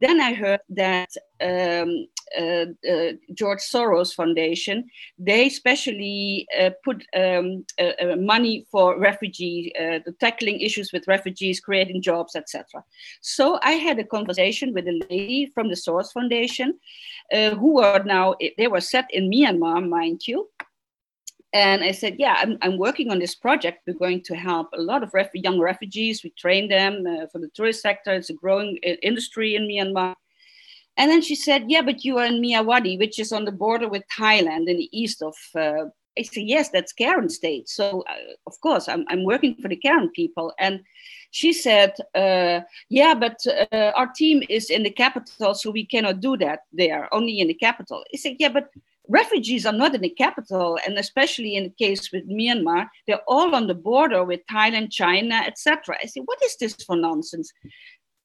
Then 0.00 0.20
I 0.20 0.32
heard 0.32 0.60
that 0.70 1.10
um, 1.40 2.06
uh, 2.36 2.66
uh, 2.88 3.12
George 3.34 3.60
Soros 3.60 4.14
Foundation, 4.14 4.84
they 5.18 5.46
especially 5.46 6.46
uh, 6.58 6.70
put 6.84 7.04
um, 7.16 7.64
uh, 7.80 7.92
uh, 8.00 8.16
money 8.16 8.66
for 8.70 8.98
refugee, 8.98 9.72
tackling 10.20 10.60
issues 10.60 10.92
with 10.92 11.08
refugees, 11.08 11.60
creating 11.60 12.02
jobs, 12.02 12.36
etc. 12.36 12.84
So 13.20 13.58
I 13.62 13.72
had 13.72 13.98
a 13.98 14.04
conversation 14.04 14.72
with 14.72 14.86
a 14.86 15.00
lady 15.10 15.50
from 15.54 15.68
the 15.68 15.74
Soros 15.74 16.12
Foundation, 16.12 16.78
who 17.32 17.80
are 17.80 18.04
now 18.04 18.34
they 18.56 18.68
were 18.68 18.80
set 18.80 19.06
in 19.10 19.17
Myanmar, 19.24 19.86
mind 19.88 20.26
you, 20.26 20.48
and 21.52 21.82
I 21.82 21.92
said, 21.92 22.16
yeah, 22.18 22.36
I'm, 22.38 22.58
I'm 22.60 22.76
working 22.78 23.10
on 23.10 23.18
this 23.18 23.34
project. 23.34 23.82
We're 23.86 23.94
going 23.94 24.22
to 24.24 24.36
help 24.36 24.68
a 24.74 24.80
lot 24.80 25.02
of 25.02 25.14
ref- 25.14 25.30
young 25.34 25.58
refugees. 25.58 26.22
We 26.22 26.30
train 26.30 26.68
them 26.68 27.06
uh, 27.06 27.26
for 27.32 27.38
the 27.38 27.48
tourist 27.48 27.80
sector. 27.80 28.12
It's 28.12 28.30
a 28.30 28.34
growing 28.34 28.78
uh, 28.86 28.90
industry 29.02 29.54
in 29.54 29.66
Myanmar. 29.66 30.14
And 30.98 31.10
then 31.10 31.22
she 31.22 31.34
said, 31.34 31.64
yeah, 31.68 31.82
but 31.82 32.04
you 32.04 32.18
are 32.18 32.26
in 32.26 32.42
Myawaddy, 32.42 32.98
which 32.98 33.18
is 33.18 33.32
on 33.32 33.44
the 33.44 33.52
border 33.52 33.88
with 33.88 34.02
Thailand 34.12 34.68
in 34.68 34.76
the 34.76 34.90
east 34.92 35.22
of. 35.22 35.36
Uh, 35.54 35.86
I 36.18 36.22
said, 36.22 36.42
yes, 36.42 36.68
that's 36.70 36.92
Karen 36.92 37.28
state. 37.28 37.68
So 37.68 38.02
uh, 38.10 38.34
of 38.46 38.60
course, 38.60 38.88
I'm, 38.88 39.04
I'm 39.08 39.24
working 39.24 39.54
for 39.62 39.68
the 39.68 39.76
Karen 39.76 40.10
people. 40.10 40.52
And 40.58 40.80
she 41.30 41.52
said, 41.52 41.94
uh, 42.14 42.60
yeah, 42.90 43.14
but 43.14 43.38
uh, 43.72 43.92
our 43.94 44.08
team 44.08 44.42
is 44.48 44.68
in 44.68 44.82
the 44.82 44.90
capital, 44.90 45.54
so 45.54 45.70
we 45.70 45.86
cannot 45.86 46.20
do 46.20 46.36
that 46.38 46.60
there, 46.72 47.08
only 47.14 47.38
in 47.38 47.46
the 47.46 47.54
capital. 47.54 48.02
I 48.12 48.16
said, 48.16 48.36
yeah, 48.40 48.48
but 48.48 48.68
refugees 49.08 49.66
are 49.66 49.72
not 49.72 49.94
in 49.94 50.02
the 50.02 50.10
capital, 50.10 50.78
and 50.86 50.98
especially 50.98 51.56
in 51.56 51.64
the 51.64 51.84
case 51.84 52.12
with 52.12 52.28
Myanmar, 52.28 52.88
they're 53.06 53.22
all 53.26 53.54
on 53.54 53.66
the 53.66 53.74
border 53.74 54.24
with 54.24 54.40
Thailand, 54.50 54.90
China, 54.90 55.36
etc. 55.46 55.96
I 56.02 56.06
say, 56.06 56.20
what 56.20 56.42
is 56.44 56.56
this 56.56 56.74
for 56.86 56.96
nonsense? 56.96 57.52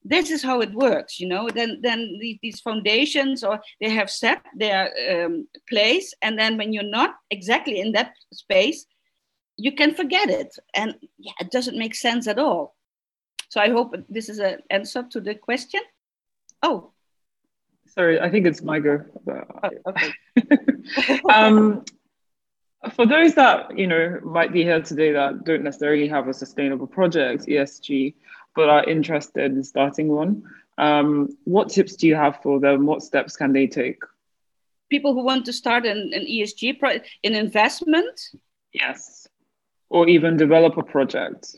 This 0.04 0.30
is 0.30 0.43
how 0.43 0.60
it 0.60 0.74
works, 0.74 1.19
you 1.19 1.28
know. 1.28 1.50
Then, 1.50 1.80
then 1.82 2.19
these 2.19 2.60
foundations 2.60 3.43
or 3.43 3.62
they 3.80 3.89
have 3.89 4.10
set 4.10 4.43
their 4.56 4.91
um, 5.10 5.48
place, 5.69 6.13
and 6.22 6.38
then 6.38 6.58
when 6.58 6.74
you're 6.74 6.84
not 6.84 7.15
exactly 7.32 7.80
in 7.80 7.93
that 7.93 8.12
space, 8.34 8.86
you 9.56 9.72
can 9.72 9.93
forget 9.93 10.30
it, 10.30 10.54
and 10.76 10.96
yeah, 11.17 11.34
it 11.39 11.52
doesn't 11.52 11.78
make 11.78 11.96
sense 11.96 12.28
at 12.28 12.39
all. 12.39 12.76
So 13.50 13.62
I 13.62 13.69
hope 13.69 13.96
this 14.10 14.30
is 14.30 14.39
an 14.39 14.60
answer 14.69 15.04
to 15.12 15.22
the 15.22 15.36
question. 15.36 15.82
Oh, 16.63 16.91
sorry, 17.88 18.19
I 18.19 18.30
think 18.30 18.48
it's 18.48 18.62
my 18.62 18.80
go. 18.80 19.06
Oh, 19.30 19.69
okay. 19.88 20.13
um, 21.30 21.84
for 22.91 23.06
those 23.06 23.36
that 23.36 23.78
you 23.78 23.88
know 23.88 24.19
might 24.24 24.52
be 24.52 24.63
here 24.63 24.82
today 24.82 25.12
that 25.12 25.43
don't 25.43 25.63
necessarily 25.63 26.08
have 26.08 26.28
a 26.28 26.34
sustainable 26.34 26.88
project 26.88 27.46
ESG, 27.46 28.15
but 28.56 28.69
are 28.69 28.84
interested 28.84 29.52
in 29.52 29.63
starting 29.63 30.10
one, 30.10 30.43
um, 30.78 31.30
what 31.46 31.69
tips 31.69 31.96
do 31.96 32.08
you 32.08 32.15
have 32.15 32.41
for 32.41 32.60
them? 32.60 32.86
What 32.86 33.04
steps 33.04 33.36
can 33.36 33.54
they 33.54 33.67
take? 33.67 34.02
People 34.89 35.13
who 35.13 35.24
want 35.24 35.46
to 35.46 35.54
start 35.54 35.86
an, 35.86 36.12
an 36.13 36.26
ESG 36.26 36.80
pro- 36.80 37.00
an 37.24 37.36
investment. 37.36 38.19
Yes, 38.74 39.28
or 39.89 40.08
even 40.08 40.38
develop 40.38 40.78
a 40.78 40.84
project. 40.84 41.56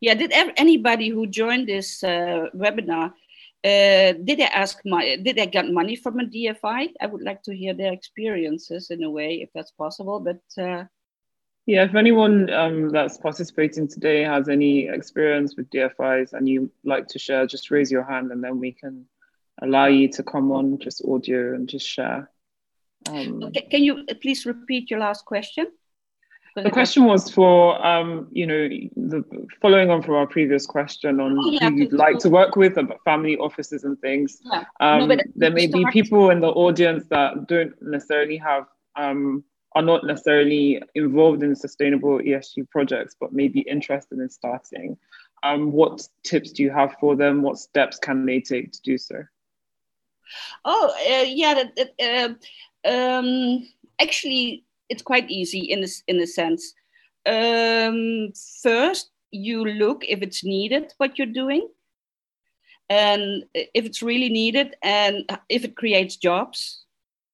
Yeah, 0.00 0.14
did 0.14 0.32
anybody 0.56 1.08
who 1.08 1.26
joined 1.26 1.66
this 1.68 2.04
uh, 2.04 2.46
webinar 2.54 3.12
uh, 3.64 4.12
did 4.12 4.38
they 4.38 4.44
ask 4.44 4.78
my, 4.84 5.16
did 5.16 5.36
they 5.36 5.46
get 5.46 5.70
money 5.70 5.96
from 5.96 6.20
a 6.20 6.24
DFI? 6.24 6.88
I 7.00 7.06
would 7.06 7.22
like 7.22 7.42
to 7.44 7.56
hear 7.56 7.74
their 7.74 7.92
experiences 7.92 8.90
in 8.90 9.02
a 9.02 9.10
way, 9.10 9.42
if 9.42 9.50
that's 9.54 9.72
possible. 9.72 10.20
But 10.20 10.40
uh, 10.62 10.84
yeah, 11.66 11.84
if 11.84 11.94
anyone 11.94 12.50
um, 12.50 12.90
that's 12.90 13.18
participating 13.18 13.88
today 13.88 14.22
has 14.22 14.48
any 14.48 14.88
experience 14.88 15.56
with 15.56 15.68
DFIs 15.70 16.32
and 16.32 16.48
you 16.48 16.70
like 16.84 17.08
to 17.08 17.18
share, 17.18 17.46
just 17.46 17.70
raise 17.70 17.90
your 17.90 18.04
hand 18.04 18.30
and 18.30 18.42
then 18.42 18.58
we 18.58 18.72
can 18.72 19.06
allow 19.60 19.86
you 19.86 20.08
to 20.08 20.22
come 20.22 20.52
on 20.52 20.78
just 20.78 21.04
audio 21.04 21.54
and 21.54 21.68
just 21.68 21.86
share. 21.86 22.30
Um, 23.08 23.42
okay, 23.44 23.66
can 23.70 23.82
you 23.82 24.04
please 24.22 24.46
repeat 24.46 24.90
your 24.90 25.00
last 25.00 25.24
question? 25.24 25.66
The 26.56 26.70
question 26.70 27.04
was 27.04 27.30
for, 27.30 27.84
um, 27.86 28.28
you 28.32 28.46
know, 28.46 28.68
the 28.96 29.24
following 29.60 29.90
on 29.90 30.02
from 30.02 30.14
our 30.14 30.26
previous 30.26 30.66
question 30.66 31.20
on 31.20 31.38
oh, 31.38 31.50
yeah, 31.50 31.70
who 31.70 31.76
you'd 31.76 31.92
like 31.92 32.18
to 32.18 32.30
work 32.30 32.56
with, 32.56 32.76
about 32.76 33.02
family 33.04 33.36
offices 33.36 33.84
and 33.84 33.98
things. 34.00 34.40
Yeah. 34.44 34.64
Um, 34.80 35.08
no, 35.08 35.16
there 35.36 35.50
may 35.50 35.66
be 35.66 35.84
people 35.92 36.30
in 36.30 36.40
the 36.40 36.48
audience 36.48 37.04
that 37.10 37.46
don't 37.46 37.74
necessarily 37.80 38.36
have, 38.38 38.66
um, 38.96 39.44
are 39.74 39.82
not 39.82 40.04
necessarily 40.04 40.82
involved 40.94 41.42
in 41.42 41.54
sustainable 41.54 42.18
ESG 42.18 42.68
projects, 42.70 43.14
but 43.20 43.32
may 43.32 43.48
be 43.48 43.60
interested 43.60 44.18
in 44.18 44.28
starting. 44.28 44.96
Um, 45.42 45.70
what 45.72 46.06
tips 46.24 46.52
do 46.52 46.62
you 46.62 46.70
have 46.70 46.96
for 46.98 47.14
them? 47.14 47.42
What 47.42 47.58
steps 47.58 47.98
can 47.98 48.26
they 48.26 48.40
take 48.40 48.72
to 48.72 48.82
do 48.82 48.98
so? 48.98 49.22
Oh, 50.64 50.92
uh, 51.08 51.22
yeah. 51.22 51.64
Uh, 52.02 52.88
um, 52.88 53.68
actually, 54.00 54.64
it's 54.88 55.02
quite 55.02 55.30
easy 55.30 55.60
in 55.60 55.80
this 55.80 56.02
in 56.06 56.20
a 56.20 56.26
sense. 56.26 56.74
Um, 57.26 58.32
first, 58.62 59.10
you 59.30 59.64
look 59.64 60.04
if 60.04 60.22
it's 60.22 60.44
needed 60.44 60.92
what 60.98 61.18
you're 61.18 61.26
doing, 61.26 61.68
and 62.88 63.44
if 63.54 63.84
it's 63.84 64.02
really 64.02 64.28
needed, 64.30 64.76
and 64.82 65.30
if 65.48 65.64
it 65.64 65.76
creates 65.76 66.16
jobs. 66.16 66.84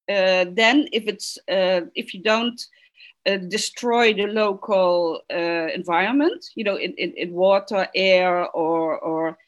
uh, 0.08 0.44
then 0.52 0.88
if 0.92 1.06
it's 1.06 1.38
uh, 1.48 1.82
if 1.94 2.12
you 2.14 2.22
don't 2.22 2.60
uh, 3.26 3.38
destroy 3.48 4.12
the 4.12 4.26
local 4.26 5.22
uh, 5.32 5.68
environment, 5.74 6.44
you 6.54 6.64
know, 6.64 6.76
in, 6.76 6.92
in, 6.94 7.12
in, 7.16 7.32
water, 7.32 7.88
air, 7.94 8.46
or 8.50 8.98
or 8.98 9.38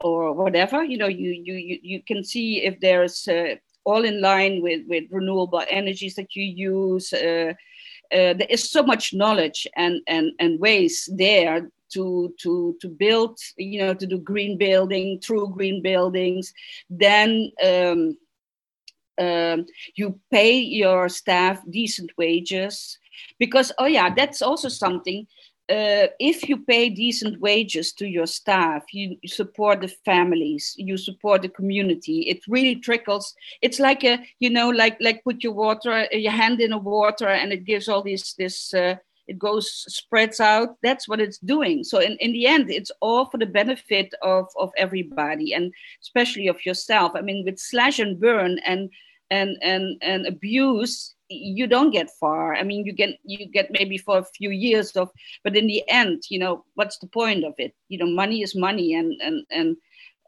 or 0.00 0.32
whatever, 0.32 0.82
you 0.82 0.98
know, 0.98 1.08
you 1.08 1.30
you 1.30 1.78
you 1.82 2.02
can 2.02 2.24
see 2.24 2.64
if 2.64 2.80
there's 2.80 3.28
uh, 3.28 3.54
all 3.84 4.04
in 4.04 4.20
line 4.20 4.62
with 4.62 4.82
with 4.86 5.04
renewable 5.10 5.62
energies 5.68 6.14
that 6.14 6.34
you 6.36 6.44
use. 6.44 7.12
Uh, 7.12 7.54
there 8.10 8.46
is 8.50 8.68
so 8.68 8.82
much 8.82 9.14
knowledge 9.14 9.66
and 9.76 10.00
and 10.08 10.32
and 10.40 10.58
ways 10.58 11.08
there 11.16 11.70
to 11.90 12.34
to 12.38 12.76
to 12.80 12.88
build 12.88 13.38
you 13.56 13.80
know 13.80 13.94
to 13.94 14.06
do 14.06 14.18
green 14.18 14.56
building 14.56 15.20
true 15.20 15.48
green 15.48 15.82
buildings 15.82 16.52
then 16.88 17.50
um, 17.64 18.16
um, 19.18 19.66
you 19.94 20.18
pay 20.30 20.58
your 20.58 21.08
staff 21.08 21.60
decent 21.68 22.10
wages 22.16 22.98
because 23.38 23.72
oh 23.78 23.86
yeah 23.86 24.12
that's 24.14 24.42
also 24.42 24.68
something 24.68 25.26
uh, 25.70 26.08
if 26.18 26.48
you 26.48 26.58
pay 26.58 26.88
decent 26.90 27.40
wages 27.40 27.92
to 27.92 28.06
your 28.06 28.26
staff, 28.26 28.82
you, 28.92 29.16
support 29.26 29.80
the 29.80 29.88
families, 30.04 30.74
you 30.76 30.96
support 30.96 31.42
the 31.42 31.48
community. 31.48 32.22
It 32.22 32.40
really 32.48 32.76
trickles. 32.76 33.34
It's 33.62 33.78
like 33.78 34.02
a, 34.04 34.18
you 34.40 34.50
know, 34.50 34.68
like 34.70 34.96
like 35.00 35.22
put 35.22 35.44
your 35.44 35.52
water, 35.52 36.06
your 36.12 36.32
hand 36.32 36.60
in 36.60 36.72
a 36.72 36.78
water, 36.78 37.28
and 37.28 37.52
it 37.52 37.64
gives 37.64 37.88
all 37.88 38.02
this 38.02 38.34
this. 38.34 38.74
Uh, 38.74 38.96
it 39.28 39.38
goes 39.38 39.84
spreads 39.86 40.40
out. 40.40 40.76
That's 40.82 41.06
what 41.08 41.20
it's 41.20 41.38
doing. 41.38 41.84
So 41.84 42.00
in, 42.00 42.16
in 42.18 42.32
the 42.32 42.46
end, 42.48 42.68
it's 42.68 42.90
all 43.00 43.26
for 43.26 43.38
the 43.38 43.46
benefit 43.46 44.12
of 44.22 44.48
of 44.58 44.72
everybody, 44.76 45.54
and 45.54 45.72
especially 46.02 46.48
of 46.48 46.66
yourself. 46.66 47.12
I 47.14 47.20
mean, 47.20 47.44
with 47.44 47.60
slash 47.60 48.00
and 48.00 48.18
burn 48.18 48.58
and 48.66 48.90
and 49.30 49.56
and 49.62 49.96
and 50.02 50.26
abuse 50.26 51.14
you 51.30 51.66
don't 51.66 51.90
get 51.90 52.10
far. 52.18 52.54
I 52.54 52.62
mean 52.62 52.84
you 52.84 52.92
get 52.92 53.18
you 53.24 53.46
get 53.46 53.70
maybe 53.70 53.96
for 53.96 54.18
a 54.18 54.24
few 54.36 54.50
years 54.50 54.92
of 54.96 55.10
but 55.44 55.56
in 55.56 55.66
the 55.66 55.82
end 55.88 56.24
you 56.28 56.38
know 56.38 56.64
what's 56.74 56.98
the 56.98 57.06
point 57.06 57.44
of 57.44 57.54
it? 57.58 57.74
You 57.88 57.98
know 57.98 58.06
money 58.06 58.42
is 58.42 58.54
money 58.54 58.94
and 58.94 59.20
and 59.22 59.46
and 59.50 59.76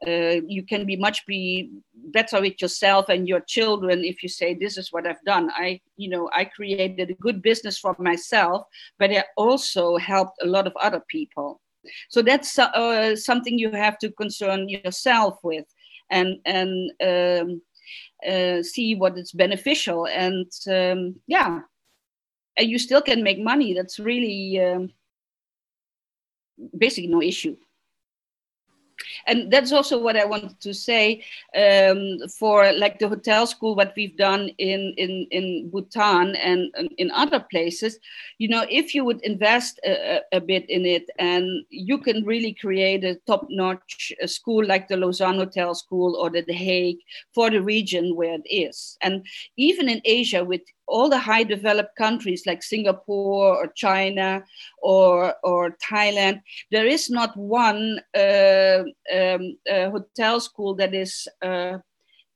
uh, 0.07 0.41
you 0.47 0.63
can 0.63 0.85
be 0.85 0.97
much 0.97 1.25
be 1.25 1.71
better 2.11 2.41
with 2.41 2.61
yourself 2.61 3.07
and 3.09 3.27
your 3.27 3.39
children 3.41 4.03
if 4.03 4.21
you 4.21 4.27
say 4.27 4.53
this 4.53 4.77
is 4.77 4.91
what 4.91 5.07
i've 5.07 5.23
done. 5.25 5.49
I 5.53 5.81
you 5.97 6.09
know 6.09 6.29
i 6.33 6.45
created 6.45 7.09
a 7.09 7.21
good 7.25 7.41
business 7.41 7.77
for 7.77 7.95
myself 7.99 8.65
but 8.99 9.11
i 9.11 9.23
also 9.37 9.97
helped 9.97 10.41
a 10.41 10.47
lot 10.47 10.67
of 10.67 10.73
other 10.81 11.03
people. 11.07 11.61
So 12.09 12.21
that's 12.21 12.57
uh, 12.57 13.15
something 13.15 13.59
you 13.59 13.71
have 13.71 13.97
to 13.99 14.11
concern 14.11 14.69
yourself 14.69 15.39
with. 15.43 15.65
And 16.09 16.37
and 16.45 16.91
um, 17.01 17.61
uh, 18.27 18.63
see 18.63 18.95
what 18.95 19.17
is 19.17 19.31
beneficial. 19.31 20.07
And 20.07 20.51
um, 20.67 21.15
yeah. 21.27 21.61
And 22.55 22.69
you 22.69 22.77
still 22.77 23.01
can 23.01 23.23
make 23.23 23.39
money. 23.39 23.73
That's 23.73 23.99
really 23.99 24.61
um, 24.61 24.91
basically 26.77 27.09
no 27.09 27.21
issue 27.21 27.57
and 29.27 29.51
that's 29.51 29.71
also 29.71 30.01
what 30.01 30.17
I 30.17 30.25
wanted 30.25 30.59
to 30.61 30.73
say 30.73 31.23
um, 31.55 32.19
for 32.39 32.71
like 32.73 32.99
the 32.99 33.07
hotel 33.07 33.47
school, 33.47 33.75
what 33.75 33.93
we've 33.95 34.17
done 34.17 34.49
in, 34.57 34.93
in, 34.97 35.27
in 35.31 35.69
Bhutan 35.69 36.35
and, 36.35 36.73
and 36.75 36.89
in 36.97 37.11
other 37.11 37.39
places. 37.39 37.99
You 38.37 38.49
know, 38.49 38.65
if 38.69 38.93
you 38.93 39.05
would 39.05 39.21
invest 39.21 39.79
a, 39.85 40.21
a 40.31 40.41
bit 40.41 40.69
in 40.69 40.85
it 40.85 41.09
and 41.19 41.65
you 41.69 41.97
can 41.97 42.25
really 42.25 42.53
create 42.53 43.03
a 43.03 43.15
top 43.27 43.47
notch 43.49 44.11
school 44.25 44.65
like 44.65 44.87
the 44.87 44.97
Lausanne 44.97 45.35
Hotel 45.35 45.73
School 45.75 46.15
or 46.15 46.29
the, 46.29 46.41
the 46.41 46.53
Hague 46.53 46.99
for 47.33 47.49
the 47.49 47.61
region 47.61 48.15
where 48.15 48.33
it 48.35 48.47
is. 48.49 48.97
And 49.01 49.25
even 49.57 49.89
in 49.89 50.01
Asia, 50.05 50.43
with 50.43 50.61
all 50.87 51.09
the 51.09 51.19
high 51.19 51.43
developed 51.43 51.95
countries 51.95 52.43
like 52.45 52.61
Singapore 52.61 53.55
or 53.55 53.67
China 53.67 54.43
or, 54.81 55.33
or 55.43 55.77
Thailand, 55.77 56.41
there 56.71 56.85
is 56.85 57.09
not 57.09 57.35
one 57.37 57.99
uh, 58.15 58.83
um, 59.13 59.57
uh, 59.69 59.89
hotel 59.89 60.39
school 60.39 60.75
that 60.75 60.93
is, 60.93 61.27
uh, 61.41 61.77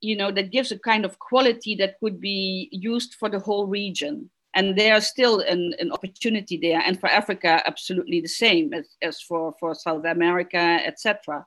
you 0.01 0.15
know, 0.15 0.31
that 0.31 0.51
gives 0.51 0.71
a 0.71 0.79
kind 0.79 1.05
of 1.05 1.19
quality 1.19 1.75
that 1.75 1.99
could 1.99 2.19
be 2.21 2.69
used 2.71 3.15
for 3.15 3.29
the 3.29 3.39
whole 3.39 3.67
region. 3.67 4.29
And 4.53 4.77
there's 4.77 5.07
still 5.07 5.39
an, 5.41 5.73
an 5.79 5.91
opportunity 5.91 6.57
there. 6.57 6.81
And 6.85 6.99
for 6.99 7.07
Africa, 7.09 7.61
absolutely 7.65 8.21
the 8.21 8.27
same 8.27 8.73
as, 8.73 8.87
as 9.01 9.21
for, 9.21 9.53
for 9.59 9.75
South 9.75 10.05
America, 10.05 10.57
etc 10.57 11.45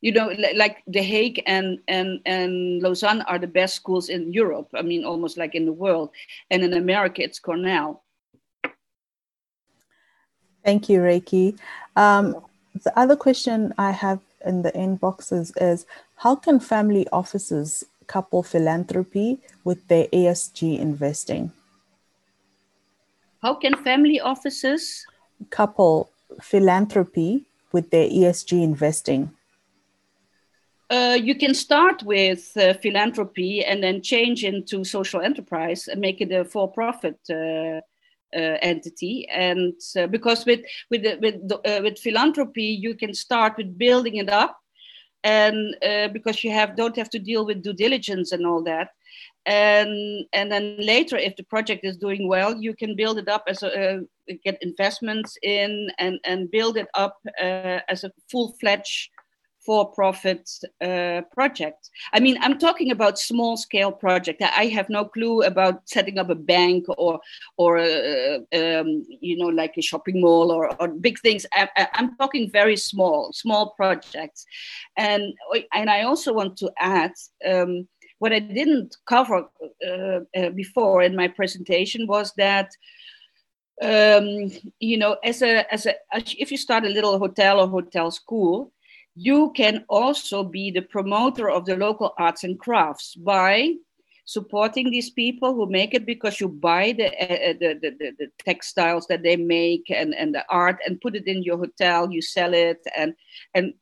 you 0.00 0.12
know, 0.12 0.32
like 0.54 0.84
The 0.86 1.02
Hague 1.02 1.42
and, 1.46 1.78
and, 1.88 2.20
and 2.26 2.80
Lausanne 2.82 3.22
are 3.22 3.40
the 3.40 3.46
best 3.46 3.74
schools 3.74 4.08
in 4.08 4.32
Europe. 4.32 4.68
I 4.74 4.82
mean, 4.82 5.04
almost 5.04 5.36
like 5.36 5.56
in 5.56 5.64
the 5.64 5.72
world. 5.72 6.10
And 6.50 6.62
in 6.62 6.74
America, 6.74 7.22
it's 7.22 7.40
Cornell. 7.40 8.04
Thank 10.64 10.88
you, 10.88 11.00
Reiki. 11.00 11.58
Um, 11.96 12.36
the 12.84 12.98
other 12.98 13.16
question 13.16 13.72
I 13.78 13.90
have 13.92 14.20
in 14.44 14.62
the 14.62 14.72
inboxes 14.72 15.52
is 15.60 15.86
how 16.16 16.36
can 16.36 16.60
family 16.60 17.06
offices 17.12 17.84
couple 18.06 18.42
philanthropy 18.42 19.38
with 19.64 19.88
their 19.88 20.06
ESG 20.06 20.78
investing? 20.78 21.52
How 23.42 23.54
can 23.54 23.74
family 23.76 24.20
offices 24.20 25.06
couple 25.50 26.10
philanthropy 26.40 27.44
with 27.72 27.90
their 27.90 28.08
ESG 28.08 28.62
investing? 28.62 29.30
Uh, 30.88 31.18
you 31.20 31.34
can 31.34 31.52
start 31.52 32.02
with 32.04 32.56
uh, 32.56 32.74
philanthropy 32.74 33.64
and 33.64 33.82
then 33.82 34.00
change 34.00 34.44
into 34.44 34.84
social 34.84 35.20
enterprise 35.20 35.88
and 35.88 36.00
make 36.00 36.20
it 36.20 36.30
a 36.30 36.44
for-profit 36.44 37.18
uh, 37.28 37.80
uh 38.34 38.58
entity. 38.62 39.26
And 39.30 39.74
uh, 39.98 40.06
because 40.06 40.46
with 40.46 40.60
with 40.90 41.04
with 41.20 41.36
with 41.82 41.98
philanthropy, 41.98 42.78
you 42.80 42.94
can 42.94 43.14
start 43.14 43.56
with 43.56 43.78
building 43.78 44.16
it 44.16 44.28
up, 44.28 44.56
and 45.22 45.76
because 46.12 46.42
you 46.44 46.50
have 46.50 46.76
don't 46.76 46.96
have 46.96 47.10
to 47.10 47.18
deal 47.18 47.46
with 47.46 47.62
due 47.62 47.74
diligence 47.74 48.32
and 48.32 48.46
all 48.46 48.62
that. 48.64 48.88
And 49.46 50.26
and 50.32 50.50
then 50.50 50.76
later, 50.78 51.16
if 51.16 51.36
the 51.36 51.44
project 51.44 51.84
is 51.84 51.96
doing 51.96 52.26
well, 52.28 52.56
you 52.60 52.74
can 52.74 52.96
build 52.96 53.18
it 53.18 53.28
up 53.28 53.44
as 53.46 53.62
a 53.62 54.00
get 54.44 54.58
investments 54.60 55.38
in 55.42 55.90
and 55.98 56.18
and 56.24 56.50
build 56.50 56.76
it 56.76 56.88
up 56.94 57.16
as 57.88 58.04
a 58.04 58.10
full-fledged 58.30 59.10
for-profit 59.66 60.48
uh, 60.80 61.22
project. 61.32 61.90
I 62.12 62.20
mean, 62.20 62.38
I'm 62.40 62.58
talking 62.58 62.90
about 62.92 63.18
small-scale 63.18 63.92
project. 63.92 64.40
I 64.42 64.66
have 64.66 64.88
no 64.88 65.04
clue 65.04 65.42
about 65.42 65.88
setting 65.88 66.18
up 66.18 66.30
a 66.30 66.34
bank 66.34 66.86
or, 66.96 67.20
or 67.58 67.78
uh, 67.78 68.38
um, 68.54 69.04
you 69.20 69.36
know, 69.36 69.48
like 69.48 69.74
a 69.76 69.82
shopping 69.82 70.20
mall 70.20 70.52
or, 70.52 70.80
or 70.80 70.88
big 70.88 71.18
things. 71.18 71.44
I, 71.52 71.68
am 71.94 72.16
talking 72.16 72.50
very 72.50 72.76
small, 72.76 73.32
small 73.32 73.70
projects, 73.70 74.46
and 74.96 75.34
and 75.74 75.90
I 75.90 76.02
also 76.02 76.32
want 76.32 76.56
to 76.58 76.70
add. 76.78 77.12
Um, 77.44 77.88
what 78.18 78.32
I 78.32 78.38
didn't 78.38 78.96
cover 79.04 79.46
uh, 79.86 80.20
uh 80.34 80.50
before 80.54 81.02
in 81.02 81.14
my 81.14 81.28
presentation 81.28 82.06
was 82.06 82.32
that 82.38 82.70
um, 83.82 84.50
you 84.80 84.96
know, 84.96 85.18
as 85.22 85.42
a 85.42 85.72
as 85.72 85.86
a 85.86 85.94
if 86.14 86.50
you 86.50 86.56
start 86.56 86.84
a 86.84 86.88
little 86.88 87.18
hotel 87.18 87.60
or 87.60 87.68
hotel 87.68 88.10
school, 88.10 88.72
you 89.16 89.50
can 89.56 89.84
also 89.88 90.44
be 90.44 90.70
the 90.70 90.82
promoter 90.82 91.48
of 91.50 91.64
the 91.64 91.76
local 91.76 92.12
arts 92.18 92.44
and 92.44 92.60
crafts 92.60 93.14
by 93.14 93.72
supporting 94.26 94.90
these 94.90 95.08
people 95.08 95.54
who 95.54 95.66
make 95.70 95.94
it 95.94 96.04
because 96.04 96.38
you 96.40 96.48
buy 96.48 96.92
the, 96.96 97.06
uh, 97.06 97.54
the, 97.60 97.78
the, 97.80 98.12
the, 98.18 98.28
textiles 98.44 99.06
that 99.06 99.22
they 99.22 99.36
make 99.36 99.88
and, 99.88 100.14
and 100.14 100.34
the 100.34 100.44
art 100.50 100.78
and 100.84 101.00
put 101.00 101.14
it 101.14 101.26
in 101.26 101.42
your 101.42 101.56
hotel 101.56 102.10
you 102.10 102.20
sell 102.20 102.52
it 102.52 102.78
and 102.96 103.14
and 103.54 103.72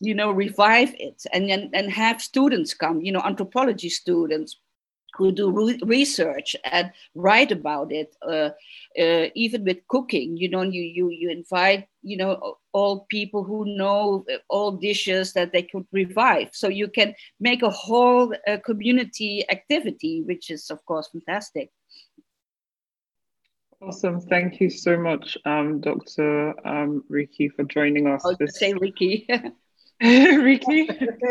you 0.00 0.14
know 0.14 0.32
revive 0.32 0.94
it. 0.98 1.22
And 1.32 1.50
and, 1.50 1.70
and 1.74 1.90
have 1.92 2.20
students 2.20 2.74
come 2.74 3.00
you 3.02 3.12
know 3.12 3.20
anthropology 3.20 3.90
students 3.90 4.58
who 5.14 5.32
do 5.32 5.50
re- 5.50 5.80
research 5.84 6.56
and 6.64 6.90
write 7.14 7.52
about 7.52 7.92
it 7.92 8.14
uh, 8.26 8.50
uh, 8.98 9.26
even 9.34 9.64
with 9.64 9.78
cooking 9.88 10.36
you 10.36 10.48
know 10.48 10.62
you, 10.62 10.82
you 10.82 11.10
you 11.10 11.30
invite 11.30 11.86
you 12.02 12.16
know 12.16 12.56
all 12.72 13.06
people 13.10 13.44
who 13.44 13.64
know 13.76 14.24
all 14.48 14.72
dishes 14.72 15.32
that 15.32 15.52
they 15.52 15.62
could 15.62 15.86
revive 15.92 16.48
so 16.52 16.68
you 16.68 16.88
can 16.88 17.14
make 17.40 17.62
a 17.62 17.70
whole 17.70 18.32
uh, 18.46 18.56
community 18.64 19.44
activity 19.50 20.22
which 20.26 20.50
is 20.50 20.70
of 20.70 20.84
course 20.86 21.08
fantastic 21.12 21.70
Awesome. 23.82 24.20
Thank 24.20 24.60
you 24.60 24.68
so 24.68 24.98
much, 24.98 25.38
um, 25.46 25.80
Dr. 25.80 26.54
Um, 26.68 27.02
Riki, 27.08 27.48
for 27.48 27.64
joining 27.64 28.08
us. 28.08 28.22
I'll 28.26 28.36
this... 28.36 28.58
say 28.58 28.74
Riki. 28.74 29.26
Riki, 30.02 30.88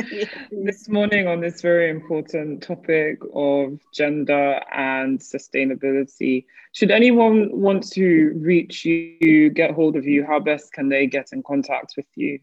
this 0.52 0.88
morning 0.88 1.28
on 1.28 1.42
this 1.42 1.60
very 1.60 1.90
important 1.90 2.62
topic 2.62 3.20
of 3.34 3.80
gender 3.96 4.62
and 4.72 5.20
sustainability. 5.20 6.46
Should 6.74 6.92
anyone 6.92 7.50
want 7.52 7.90
to 7.94 8.32
reach 8.36 8.86
you, 8.86 9.50
get 9.50 9.72
hold 9.72 9.96
of 9.96 10.06
you, 10.06 10.24
how 10.24 10.40
best 10.40 10.72
can 10.72 10.88
they 10.88 11.08
get 11.08 11.30
in 11.34 11.42
contact 11.42 11.96
with 11.98 12.06
you? 12.14 12.38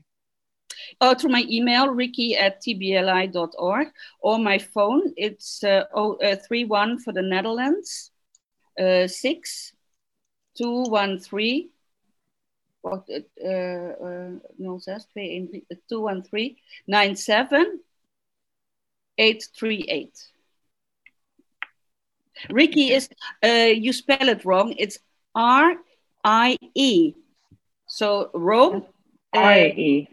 Oh, 1.00 1.14
through 1.14 1.30
my 1.30 1.44
email, 1.48 1.90
ricky 1.90 2.36
at 2.36 2.60
tbli.org, 2.60 3.88
or 4.18 4.38
my 4.40 4.58
phone. 4.58 5.12
It's 5.16 5.62
uh, 5.62 5.84
oh, 5.94 6.16
uh, 6.16 6.34
31 6.34 6.98
for 6.98 7.12
the 7.12 7.22
Netherlands, 7.22 8.10
uh, 8.80 9.06
6 12.86 12.92
213. 12.92 12.92
What, 12.92 13.08
uh, 13.44 14.04
uh, 14.04 14.30
no, 14.58 14.78
213 15.88 16.56
97 16.86 17.80
838. 19.18 20.28
Ricky 22.50 22.92
is, 22.92 23.08
uh, 23.42 23.48
you 23.48 23.92
spell 23.92 24.28
it 24.28 24.44
wrong. 24.44 24.74
It's 24.78 24.98
R 25.34 25.76
I 26.22 26.58
E. 26.74 27.14
So 27.86 28.30
Rome. 28.34 28.84
Uh, 29.34 29.38
I 29.38 29.66
E. 29.76 30.08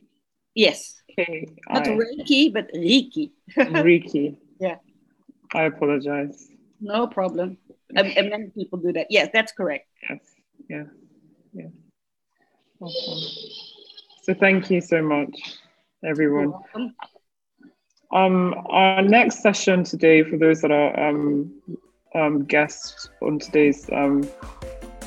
Yes. 0.56 1.02
Okay. 1.12 1.48
Not 1.70 1.86
Reiki, 1.86 2.54
but 2.54 2.70
Riki. 2.74 3.32
Riki. 3.58 4.38
yeah. 4.60 4.78
I 5.54 5.64
apologize. 5.64 6.50
No 6.80 7.08
problem. 7.08 7.58
And, 7.96 8.08
and, 8.18 8.30
many 8.30 8.50
people 8.50 8.80
do 8.80 8.92
that. 8.94 9.08
Yes, 9.10 9.30
that's 9.34 9.52
correct. 9.52 9.88
Yes. 10.10 10.20
Yeah. 10.70 10.84
Yeah. 11.54 11.68
Awesome. 12.84 13.50
So 14.24 14.34
thank 14.34 14.70
you 14.70 14.82
so 14.82 15.02
much, 15.02 15.58
everyone. 16.04 16.54
Um, 18.12 18.54
our 18.70 19.02
next 19.02 19.42
session 19.42 19.86
today, 19.86 20.22
for 20.24 20.38
those 20.38 20.60
that 20.62 20.72
are 20.72 21.00
um, 21.00 21.54
um, 22.14 22.44
guests 22.44 23.08
on 23.22 23.40
today's 23.40 23.90
um, 23.94 24.30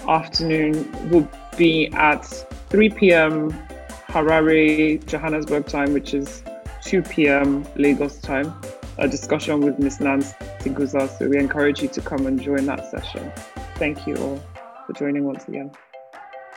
afternoon, 0.09 0.91
will 1.11 1.29
be 1.59 1.89
at 1.89 2.25
3 2.71 2.89
p.m. 2.91 3.53
Harare, 4.09 5.05
Johannesburg 5.05 5.67
time, 5.67 5.93
which 5.93 6.15
is 6.15 6.43
2 6.83 7.03
p.m. 7.03 7.67
Lagos 7.77 8.19
time, 8.21 8.55
a 8.97 9.07
discussion 9.07 9.61
with 9.61 9.79
Ms. 9.79 10.01
Nancy 10.01 10.35
Guza. 10.65 11.11
So 11.19 11.29
we 11.29 11.37
encourage 11.37 11.83
you 11.83 11.89
to 11.89 12.01
come 12.01 12.27
and 12.27 12.41
join 12.41 12.65
that 12.67 12.91
session. 12.91 13.31
Thank 13.75 14.07
you 14.07 14.17
all 14.17 14.43
for 14.87 14.95
joining 14.95 15.25
once 15.25 15.47
again. 15.47 15.71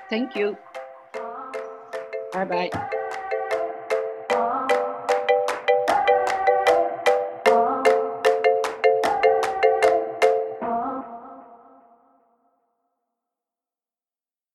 Thank 0.09 0.35
you. 0.37 0.57
Bye 2.31 2.45
bye. 2.45 2.89